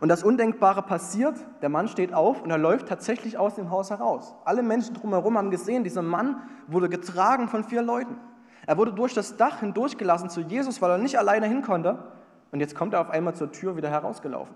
Und 0.00 0.08
das 0.08 0.22
Undenkbare 0.22 0.82
passiert, 0.82 1.36
der 1.62 1.68
Mann 1.68 1.88
steht 1.88 2.12
auf 2.12 2.42
und 2.42 2.50
er 2.50 2.58
läuft 2.58 2.88
tatsächlich 2.88 3.38
aus 3.38 3.54
dem 3.54 3.70
Haus 3.70 3.90
heraus. 3.90 4.34
Alle 4.44 4.62
Menschen 4.62 4.94
drumherum 4.94 5.38
haben 5.38 5.50
gesehen, 5.50 5.84
dieser 5.84 6.02
Mann 6.02 6.42
wurde 6.66 6.88
getragen 6.88 7.48
von 7.48 7.64
vier 7.64 7.82
Leuten. 7.82 8.16
Er 8.66 8.76
wurde 8.76 8.92
durch 8.92 9.14
das 9.14 9.36
Dach 9.36 9.60
hindurchgelassen 9.60 10.28
zu 10.28 10.40
Jesus, 10.40 10.82
weil 10.82 10.90
er 10.90 10.98
nicht 10.98 11.18
alleine 11.18 11.46
hin 11.46 11.62
konnte. 11.62 11.98
Und 12.52 12.60
jetzt 12.60 12.74
kommt 12.74 12.92
er 12.94 13.00
auf 13.00 13.10
einmal 13.10 13.34
zur 13.34 13.52
Tür 13.52 13.76
wieder 13.76 13.90
herausgelaufen. 13.90 14.54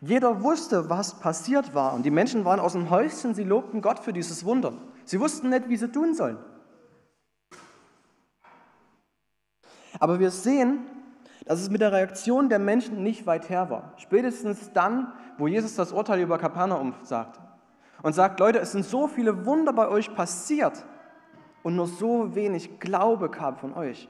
Jeder 0.00 0.42
wusste, 0.42 0.90
was 0.90 1.20
passiert 1.20 1.74
war. 1.74 1.94
Und 1.94 2.04
die 2.04 2.10
Menschen 2.10 2.44
waren 2.44 2.60
aus 2.60 2.72
dem 2.72 2.90
Häuschen, 2.90 3.34
sie 3.34 3.44
lobten 3.44 3.80
Gott 3.80 4.00
für 4.00 4.12
dieses 4.12 4.44
Wunder. 4.44 4.72
Sie 5.04 5.20
wussten 5.20 5.48
nicht, 5.48 5.68
wie 5.68 5.76
sie 5.76 5.90
tun 5.90 6.14
sollen. 6.14 6.38
Aber 9.98 10.18
wir 10.18 10.30
sehen, 10.30 10.80
dass 11.44 11.60
es 11.60 11.70
mit 11.70 11.80
der 11.80 11.92
Reaktion 11.92 12.48
der 12.48 12.58
Menschen 12.58 13.02
nicht 13.02 13.26
weit 13.26 13.48
her 13.48 13.70
war. 13.70 13.92
Spätestens 13.96 14.72
dann, 14.72 15.12
wo 15.38 15.48
Jesus 15.48 15.74
das 15.74 15.92
Urteil 15.92 16.20
über 16.20 16.38
Kapernaum 16.38 16.94
sagt 17.02 17.40
und 18.02 18.14
sagt, 18.14 18.40
Leute, 18.40 18.58
es 18.58 18.72
sind 18.72 18.84
so 18.84 19.08
viele 19.08 19.46
Wunder 19.46 19.72
bei 19.72 19.88
euch 19.88 20.14
passiert 20.14 20.84
und 21.62 21.76
nur 21.76 21.86
so 21.86 22.34
wenig 22.34 22.80
Glaube 22.80 23.30
kam 23.30 23.56
von 23.56 23.74
euch. 23.74 24.08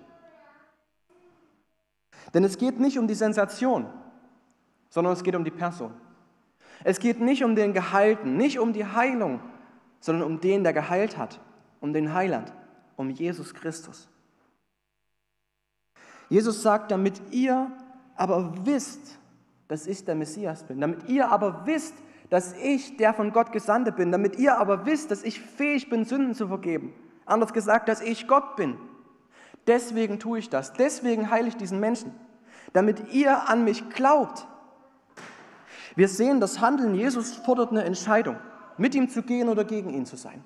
Denn 2.34 2.44
es 2.44 2.58
geht 2.58 2.80
nicht 2.80 2.98
um 2.98 3.06
die 3.06 3.14
Sensation, 3.14 3.86
sondern 4.88 5.12
es 5.12 5.22
geht 5.22 5.34
um 5.34 5.44
die 5.44 5.50
Person. 5.50 5.92
Es 6.84 6.98
geht 6.98 7.20
nicht 7.20 7.44
um 7.44 7.54
den 7.54 7.72
Geheilten, 7.72 8.36
nicht 8.36 8.58
um 8.58 8.72
die 8.72 8.86
Heilung, 8.86 9.40
sondern 10.00 10.26
um 10.26 10.40
den, 10.40 10.64
der 10.64 10.72
geheilt 10.72 11.16
hat, 11.16 11.40
um 11.80 11.92
den 11.92 12.12
Heiland, 12.12 12.52
um 12.96 13.10
Jesus 13.10 13.54
Christus. 13.54 14.08
Jesus 16.32 16.62
sagt, 16.62 16.90
damit 16.90 17.20
ihr 17.30 17.70
aber 18.16 18.54
wisst, 18.64 19.18
dass 19.68 19.86
ich 19.86 20.06
der 20.06 20.14
Messias 20.14 20.64
bin, 20.64 20.80
damit 20.80 21.06
ihr 21.06 21.30
aber 21.30 21.66
wisst, 21.66 21.92
dass 22.30 22.54
ich 22.54 22.96
der 22.96 23.12
von 23.12 23.34
Gott 23.34 23.52
Gesandte 23.52 23.92
bin, 23.92 24.10
damit 24.10 24.38
ihr 24.38 24.56
aber 24.56 24.86
wisst, 24.86 25.10
dass 25.10 25.24
ich 25.24 25.42
fähig 25.42 25.90
bin, 25.90 26.06
Sünden 26.06 26.34
zu 26.34 26.48
vergeben. 26.48 26.94
Anders 27.26 27.52
gesagt, 27.52 27.86
dass 27.90 28.00
ich 28.00 28.28
Gott 28.28 28.56
bin. 28.56 28.78
Deswegen 29.66 30.18
tue 30.18 30.38
ich 30.38 30.48
das, 30.48 30.72
deswegen 30.72 31.30
heile 31.30 31.48
ich 31.48 31.58
diesen 31.58 31.80
Menschen, 31.80 32.14
damit 32.72 33.12
ihr 33.12 33.50
an 33.50 33.64
mich 33.64 33.90
glaubt. 33.90 34.46
Wir 35.96 36.08
sehen, 36.08 36.40
das 36.40 36.62
Handeln 36.62 36.94
Jesus 36.94 37.34
fordert 37.34 37.72
eine 37.72 37.84
Entscheidung, 37.84 38.36
mit 38.78 38.94
ihm 38.94 39.10
zu 39.10 39.22
gehen 39.22 39.50
oder 39.50 39.64
gegen 39.64 39.90
ihn 39.90 40.06
zu 40.06 40.16
sein. 40.16 40.42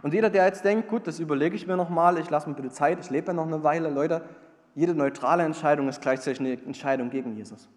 Und 0.00 0.14
jeder, 0.14 0.30
der 0.30 0.46
jetzt 0.46 0.64
denkt, 0.64 0.88
gut, 0.88 1.06
das 1.06 1.20
überlege 1.20 1.54
ich 1.54 1.66
mir 1.66 1.76
nochmal, 1.76 2.16
ich 2.16 2.30
lasse 2.30 2.48
mir 2.48 2.54
bitte 2.54 2.70
Zeit, 2.70 2.98
ich 3.00 3.10
lebe 3.10 3.26
ja 3.26 3.32
noch 3.34 3.46
eine 3.46 3.62
Weile, 3.62 3.90
Leute, 3.90 4.24
jede 4.74 4.94
neutrale 4.94 5.44
Entscheidung 5.44 5.88
ist 5.88 6.00
gleichzeitig 6.00 6.40
eine 6.40 6.52
Entscheidung 6.52 7.10
gegen 7.10 7.36
Jesus. 7.36 7.68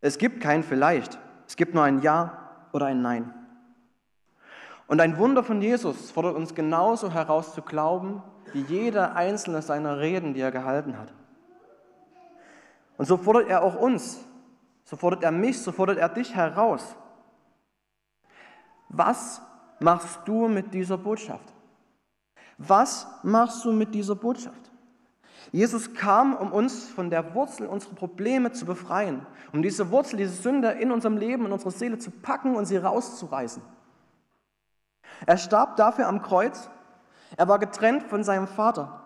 Es 0.00 0.18
gibt 0.18 0.40
kein 0.40 0.62
Vielleicht, 0.62 1.18
es 1.46 1.56
gibt 1.56 1.74
nur 1.74 1.84
ein 1.84 2.00
Ja 2.00 2.66
oder 2.72 2.86
ein 2.86 3.02
Nein. 3.02 3.34
Und 4.86 5.00
ein 5.00 5.18
Wunder 5.18 5.42
von 5.42 5.60
Jesus 5.60 6.10
fordert 6.10 6.34
uns 6.34 6.54
genauso 6.54 7.12
heraus 7.12 7.54
zu 7.54 7.62
glauben, 7.62 8.22
wie 8.52 8.62
jeder 8.62 9.16
einzelne 9.16 9.60
seiner 9.60 9.98
Reden, 9.98 10.32
die 10.32 10.40
er 10.40 10.50
gehalten 10.50 10.96
hat. 10.98 11.12
Und 12.96 13.06
so 13.06 13.16
fordert 13.16 13.48
er 13.48 13.62
auch 13.62 13.76
uns, 13.76 14.18
so 14.84 14.96
fordert 14.96 15.22
er 15.22 15.30
mich, 15.30 15.60
so 15.60 15.72
fordert 15.72 15.98
er 15.98 16.08
dich 16.08 16.34
heraus. 16.34 16.96
Was 18.88 19.42
machst 19.78 20.20
du 20.24 20.48
mit 20.48 20.72
dieser 20.72 20.96
Botschaft? 20.96 21.52
Was 22.56 23.06
machst 23.22 23.64
du 23.64 23.72
mit 23.72 23.94
dieser 23.94 24.16
Botschaft? 24.16 24.67
Jesus 25.52 25.94
kam, 25.94 26.34
um 26.34 26.52
uns 26.52 26.84
von 26.88 27.10
der 27.10 27.34
Wurzel 27.34 27.66
unserer 27.66 27.94
Probleme 27.94 28.52
zu 28.52 28.66
befreien, 28.66 29.24
um 29.52 29.62
diese 29.62 29.90
Wurzel, 29.90 30.16
diese 30.16 30.32
Sünde 30.32 30.70
in 30.72 30.90
unserem 30.90 31.16
Leben, 31.16 31.46
in 31.46 31.52
unserer 31.52 31.70
Seele 31.70 31.98
zu 31.98 32.10
packen 32.10 32.54
und 32.56 32.66
sie 32.66 32.76
rauszureißen. 32.76 33.62
Er 35.26 35.36
starb 35.36 35.76
dafür 35.76 36.06
am 36.06 36.22
Kreuz. 36.22 36.68
Er 37.36 37.48
war 37.48 37.58
getrennt 37.58 38.04
von 38.04 38.24
seinem 38.24 38.46
Vater. 38.46 39.02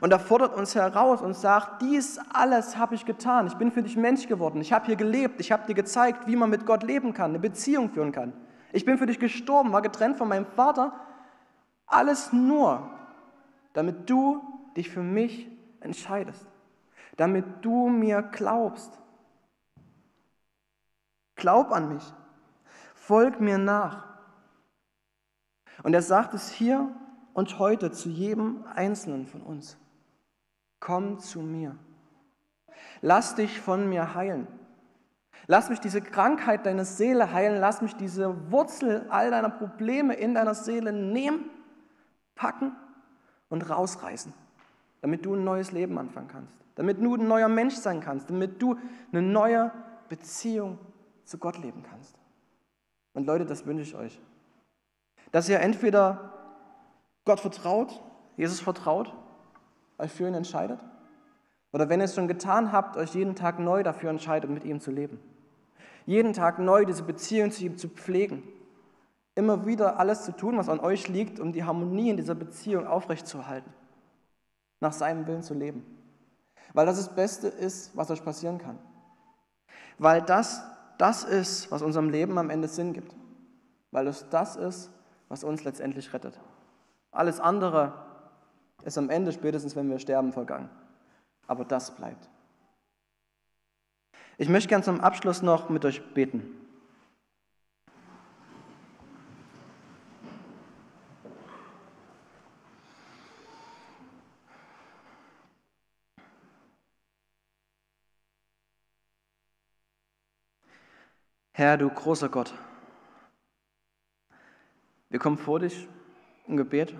Und 0.00 0.12
er 0.12 0.20
fordert 0.20 0.54
uns 0.54 0.74
heraus 0.74 1.20
und 1.20 1.34
sagt, 1.34 1.82
dies 1.82 2.20
alles 2.32 2.76
habe 2.76 2.94
ich 2.94 3.04
getan. 3.04 3.46
Ich 3.46 3.54
bin 3.54 3.72
für 3.72 3.82
dich 3.82 3.96
Mensch 3.96 4.28
geworden. 4.28 4.60
Ich 4.60 4.72
habe 4.72 4.86
hier 4.86 4.96
gelebt. 4.96 5.40
Ich 5.40 5.52
habe 5.52 5.66
dir 5.66 5.74
gezeigt, 5.74 6.26
wie 6.26 6.36
man 6.36 6.50
mit 6.50 6.64
Gott 6.64 6.82
leben 6.82 7.12
kann, 7.12 7.30
eine 7.30 7.40
Beziehung 7.40 7.90
führen 7.90 8.12
kann. 8.12 8.32
Ich 8.72 8.84
bin 8.84 8.98
für 8.98 9.06
dich 9.06 9.18
gestorben, 9.18 9.72
war 9.72 9.82
getrennt 9.82 10.16
von 10.16 10.28
meinem 10.28 10.46
Vater. 10.46 10.92
Alles 11.86 12.32
nur, 12.32 12.88
damit 13.74 14.08
du 14.08 14.42
dich 14.76 14.88
für 14.88 15.02
mich 15.02 15.50
entscheidest, 15.80 16.46
damit 17.16 17.44
du 17.60 17.88
mir 17.88 18.22
glaubst. 18.22 18.98
Glaub 21.36 21.70
an 21.72 21.92
mich, 21.92 22.14
folg 22.94 23.40
mir 23.40 23.58
nach. 23.58 24.06
Und 25.82 25.92
er 25.92 26.02
sagt 26.02 26.32
es 26.34 26.50
hier 26.50 26.88
und 27.34 27.58
heute 27.58 27.90
zu 27.90 28.08
jedem 28.08 28.64
Einzelnen 28.74 29.26
von 29.26 29.42
uns. 29.42 29.76
Komm 30.80 31.18
zu 31.18 31.40
mir. 31.40 31.76
Lass 33.02 33.34
dich 33.34 33.60
von 33.60 33.88
mir 33.88 34.14
heilen. 34.14 34.46
Lass 35.46 35.68
mich 35.68 35.80
diese 35.80 36.00
Krankheit 36.00 36.64
deiner 36.64 36.84
Seele 36.84 37.32
heilen. 37.32 37.60
Lass 37.60 37.82
mich 37.82 37.96
diese 37.96 38.50
Wurzel 38.50 39.06
all 39.10 39.30
deiner 39.30 39.50
Probleme 39.50 40.14
in 40.14 40.34
deiner 40.34 40.54
Seele 40.54 40.92
nehmen, 40.92 41.50
packen 42.34 42.76
und 43.54 43.70
rausreißen, 43.70 44.34
damit 45.00 45.24
du 45.24 45.34
ein 45.34 45.44
neues 45.44 45.70
Leben 45.70 45.96
anfangen 45.96 46.26
kannst, 46.26 46.52
damit 46.74 47.00
du 47.00 47.14
ein 47.14 47.28
neuer 47.28 47.48
Mensch 47.48 47.76
sein 47.76 48.00
kannst, 48.00 48.28
damit 48.28 48.60
du 48.60 48.76
eine 49.12 49.22
neue 49.22 49.70
Beziehung 50.08 50.78
zu 51.24 51.38
Gott 51.38 51.56
leben 51.58 51.84
kannst. 51.88 52.16
Und 53.12 53.26
Leute, 53.26 53.46
das 53.46 53.64
wünsche 53.64 53.82
ich 53.82 53.94
euch. 53.94 54.20
Dass 55.30 55.48
ihr 55.48 55.60
entweder 55.60 56.32
Gott 57.24 57.38
vertraut, 57.38 58.02
Jesus 58.36 58.60
vertraut, 58.60 59.14
euch 59.98 60.10
für 60.10 60.26
ihn 60.26 60.34
entscheidet, 60.34 60.80
oder 61.72 61.88
wenn 61.88 62.00
ihr 62.00 62.04
es 62.04 62.14
schon 62.16 62.28
getan 62.28 62.72
habt, 62.72 62.96
euch 62.96 63.14
jeden 63.14 63.36
Tag 63.36 63.60
neu 63.60 63.84
dafür 63.84 64.10
entscheidet, 64.10 64.50
mit 64.50 64.64
ihm 64.64 64.80
zu 64.80 64.90
leben. 64.90 65.20
Jeden 66.06 66.32
Tag 66.32 66.58
neu 66.58 66.84
diese 66.84 67.04
Beziehung 67.04 67.52
zu 67.52 67.64
ihm 67.64 67.78
zu 67.78 67.88
pflegen, 67.88 68.42
immer 69.34 69.66
wieder 69.66 69.98
alles 69.98 70.24
zu 70.24 70.32
tun, 70.32 70.56
was 70.56 70.68
an 70.68 70.80
euch 70.80 71.08
liegt, 71.08 71.40
um 71.40 71.52
die 71.52 71.64
Harmonie 71.64 72.10
in 72.10 72.16
dieser 72.16 72.34
Beziehung 72.34 72.86
aufrechtzuerhalten, 72.86 73.72
nach 74.80 74.92
seinem 74.92 75.26
Willen 75.26 75.42
zu 75.42 75.54
leben. 75.54 75.84
Weil 76.72 76.86
das 76.86 76.96
das 76.96 77.14
Beste 77.14 77.48
ist, 77.48 77.96
was 77.96 78.10
euch 78.10 78.24
passieren 78.24 78.58
kann. 78.58 78.78
Weil 79.98 80.22
das 80.22 80.62
das 80.98 81.24
ist, 81.24 81.70
was 81.70 81.82
unserem 81.82 82.10
Leben 82.10 82.38
am 82.38 82.50
Ende 82.50 82.68
Sinn 82.68 82.92
gibt. 82.92 83.14
Weil 83.90 84.06
es 84.06 84.28
das 84.28 84.56
ist, 84.56 84.90
was 85.28 85.44
uns 85.44 85.64
letztendlich 85.64 86.12
rettet. 86.12 86.38
Alles 87.10 87.40
andere 87.40 87.92
ist 88.84 88.98
am 88.98 89.10
Ende, 89.10 89.32
spätestens 89.32 89.76
wenn 89.76 89.90
wir 89.90 89.98
sterben, 89.98 90.32
vergangen. 90.32 90.68
Aber 91.46 91.64
das 91.64 91.90
bleibt. 91.92 92.28
Ich 94.36 94.48
möchte 94.48 94.68
gern 94.68 94.82
zum 94.82 95.00
Abschluss 95.00 95.42
noch 95.42 95.68
mit 95.68 95.84
euch 95.84 96.14
beten. 96.14 96.42
Herr, 111.56 111.78
du 111.78 111.88
großer 111.88 112.28
Gott, 112.28 112.52
wir 115.08 115.20
kommen 115.20 115.38
vor 115.38 115.60
dich 115.60 115.88
im 116.48 116.56
Gebet 116.56 116.92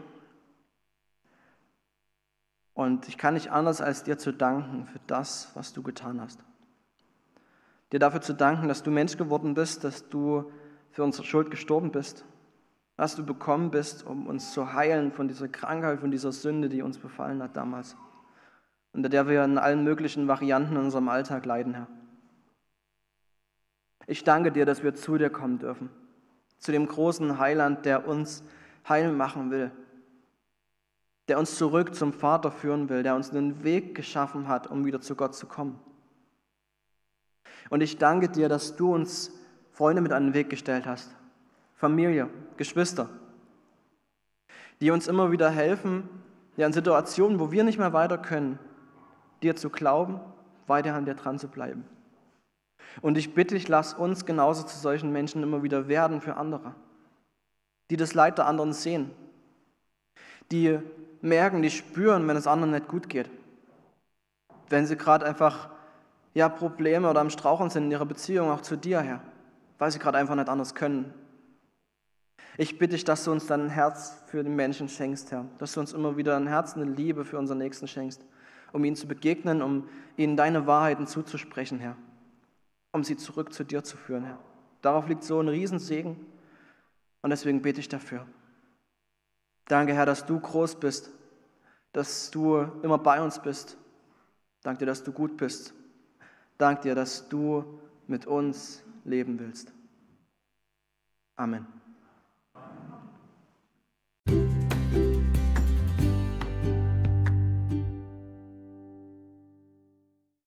und 2.73 3.09
ich 3.09 3.19
kann 3.19 3.35
nicht 3.35 3.51
anders 3.51 3.81
als 3.81 4.05
dir 4.05 4.17
zu 4.17 4.33
danken 4.33 4.87
für 4.87 5.01
das, 5.09 5.51
was 5.55 5.73
du 5.73 5.83
getan 5.83 6.21
hast. 6.21 6.39
Dir 7.91 7.99
dafür 7.99 8.21
zu 8.21 8.33
danken, 8.33 8.69
dass 8.69 8.85
du 8.85 8.93
Mensch 8.93 9.17
geworden 9.17 9.55
bist, 9.55 9.83
dass 9.83 10.09
du 10.09 10.53
für 10.93 11.03
unsere 11.03 11.25
Schuld 11.25 11.51
gestorben 11.51 11.91
bist, 11.91 12.25
was 12.95 13.17
du 13.17 13.27
bekommen 13.27 13.73
bist, 13.73 14.07
um 14.07 14.29
uns 14.29 14.53
zu 14.53 14.73
heilen 14.73 15.11
von 15.11 15.27
dieser 15.27 15.49
Krankheit, 15.49 15.99
von 15.99 16.13
dieser 16.13 16.31
Sünde, 16.31 16.69
die 16.69 16.83
uns 16.83 16.99
befallen 16.99 17.43
hat 17.43 17.57
damals, 17.57 17.97
unter 18.93 19.09
der 19.09 19.27
wir 19.27 19.43
in 19.43 19.59
allen 19.59 19.83
möglichen 19.83 20.29
Varianten 20.29 20.77
in 20.77 20.83
unserem 20.85 21.09
Alltag 21.09 21.45
leiden, 21.45 21.75
Herr. 21.75 21.89
Ich 24.07 24.25
danke 24.25 24.53
dir, 24.53 24.67
dass 24.67 24.83
wir 24.83 24.95
zu 24.95 25.17
dir 25.19 25.31
kommen 25.31 25.59
dürfen, 25.59 25.91
zu 26.59 26.73
dem 26.73 26.87
großen 26.87 27.39
Heiland, 27.39 27.85
der 27.87 28.07
uns 28.07 28.43
heil 28.89 29.13
machen 29.13 29.51
will, 29.51 29.71
der 31.29 31.39
uns 31.39 31.57
zurück 31.57 31.95
zum 31.95 32.13
Vater 32.13 32.51
führen 32.51 32.89
will, 32.89 33.03
der 33.03 33.15
uns 33.15 33.31
einen 33.31 33.65
Weg 33.65 33.95
geschaffen 33.95 34.49
hat, 34.49 34.67
um 34.67 34.85
wieder 34.85 35.01
zu 35.01 35.15
Gott 35.15 35.35
zu 35.35 35.47
kommen. 35.47 35.79
Und 37.71 37.81
ich 37.81 37.97
danke 37.97 38.29
dir, 38.29 38.49
dass 38.49 38.77
du 38.77 38.95
uns 38.95 39.33
Freunde 39.73 40.03
mit 40.03 40.13
an 40.13 40.27
den 40.27 40.35
Weg 40.35 40.51
gestellt 40.51 40.87
hast, 40.87 41.15
Familie, 41.75 42.29
Geschwister, 42.57 43.09
die 44.81 44.91
uns 44.91 45.09
immer 45.09 45.33
wieder 45.33 45.51
helfen, 45.51 46.09
ja, 46.57 46.67
in 46.67 46.73
Situationen, 46.73 47.41
wo 47.41 47.51
wir 47.51 47.65
nicht 47.65 47.79
mehr 47.79 47.93
weiter 47.93 48.19
können, 48.19 48.59
dir 49.43 49.57
zu 49.57 49.71
glauben, 49.71 50.21
weiter 50.67 50.95
an 50.95 51.05
dir 51.05 51.15
dran 51.15 51.39
zu 51.39 51.49
bleiben. 51.49 51.85
Und 53.01 53.19
ich 53.19 53.35
bitte 53.35 53.55
dich, 53.55 53.69
lass 53.69 53.95
uns 53.95 54.25
genauso 54.25 54.63
zu 54.65 54.79
solchen 54.79 55.13
Menschen 55.13 55.43
immer 55.43 55.63
wieder 55.63 55.89
werden 55.89 56.21
für 56.21 56.37
andere, 56.37 56.75
die 57.91 57.97
das 57.97 58.15
Leid 58.15 58.39
der 58.39 58.47
anderen 58.47 58.73
sehen, 58.73 59.11
die 60.53 60.79
merken, 61.21 61.63
die 61.63 61.71
spüren, 61.71 62.27
wenn 62.29 62.37
es 62.37 62.47
anderen 62.47 62.73
nicht 62.73 62.89
gut 62.89 63.09
geht, 63.09 63.31
wenn 64.69 64.87
sie 64.87 64.97
gerade 64.97 65.27
einfach 65.27 65.71
ja, 66.35 66.49
Probleme 66.49 67.09
oder 67.09 67.21
am 67.21 67.31
Straucheln 67.31 67.71
sind 67.71 67.85
in 67.85 67.91
ihrer 67.93 68.07
Beziehung 68.07 68.51
auch 68.51 68.61
zu 68.61 68.77
dir, 68.77 69.01
Herr, 69.01 69.21
weil 69.79 69.91
sie 69.91 69.99
gerade 69.99 70.19
einfach 70.19 70.35
nicht 70.35 70.49
anders 70.49 70.75
können. 70.75 71.13
Ich 72.57 72.79
bitte 72.79 72.95
dich, 72.95 73.05
dass 73.05 73.25
du 73.25 73.33
uns 73.33 73.47
dann 73.47 73.63
ein 73.63 73.71
Herz 73.71 74.23
für 74.27 74.43
den 74.43 74.55
Menschen 74.55 74.89
schenkst, 74.89 75.33
Herr, 75.33 75.47
dass 75.59 75.73
du 75.73 75.81
uns 75.81 75.93
immer 75.93 76.17
wieder 76.17 76.37
ein 76.37 76.47
Herz, 76.47 76.75
eine 76.75 76.85
Liebe 76.85 77.25
für 77.25 77.39
unseren 77.39 77.59
Nächsten 77.59 77.89
schenkst, 77.89 78.25
um 78.73 78.85
ihnen 78.85 78.97
zu 78.97 79.09
begegnen, 79.09 79.63
um 79.63 79.89
ihnen 80.17 80.37
deine 80.37 80.67
Wahrheiten 80.67 81.07
zuzusprechen, 81.07 81.81
Herr 81.81 81.97
um 82.95 83.03
sie 83.03 83.17
zurück 83.17 83.53
zu 83.53 83.65
dir 83.65 83.83
zu 83.83 83.97
führen, 83.97 84.25
Herr. 84.25 84.39
Darauf 84.81 85.09
liegt 85.09 85.25
so 85.25 85.41
ein 85.41 85.49
Riesensegen 85.49 86.17
und 87.23 87.31
deswegen 87.31 87.61
bete 87.61 87.81
ich 87.81 87.89
dafür. 87.89 88.25
Danke, 89.67 89.95
Herr, 89.95 90.07
dass 90.07 90.25
du 90.25 90.39
groß 90.39 90.77
bist, 90.77 91.11
dass 91.93 92.31
du 92.31 92.61
immer 92.83 92.99
bei 92.99 93.21
uns 93.21 93.43
bist. 93.43 93.77
Danke 94.63 94.81
dir, 94.81 94.87
dass 94.87 95.03
du 95.03 95.11
gut 95.11 95.37
bist. 95.37 95.75
Danke 96.57 96.83
dir, 96.83 96.95
dass 96.95 97.29
du 97.29 97.81
mit 98.07 98.27
uns 98.27 98.85
leben 99.05 99.41
willst. 99.41 99.73
Amen. 101.35 101.67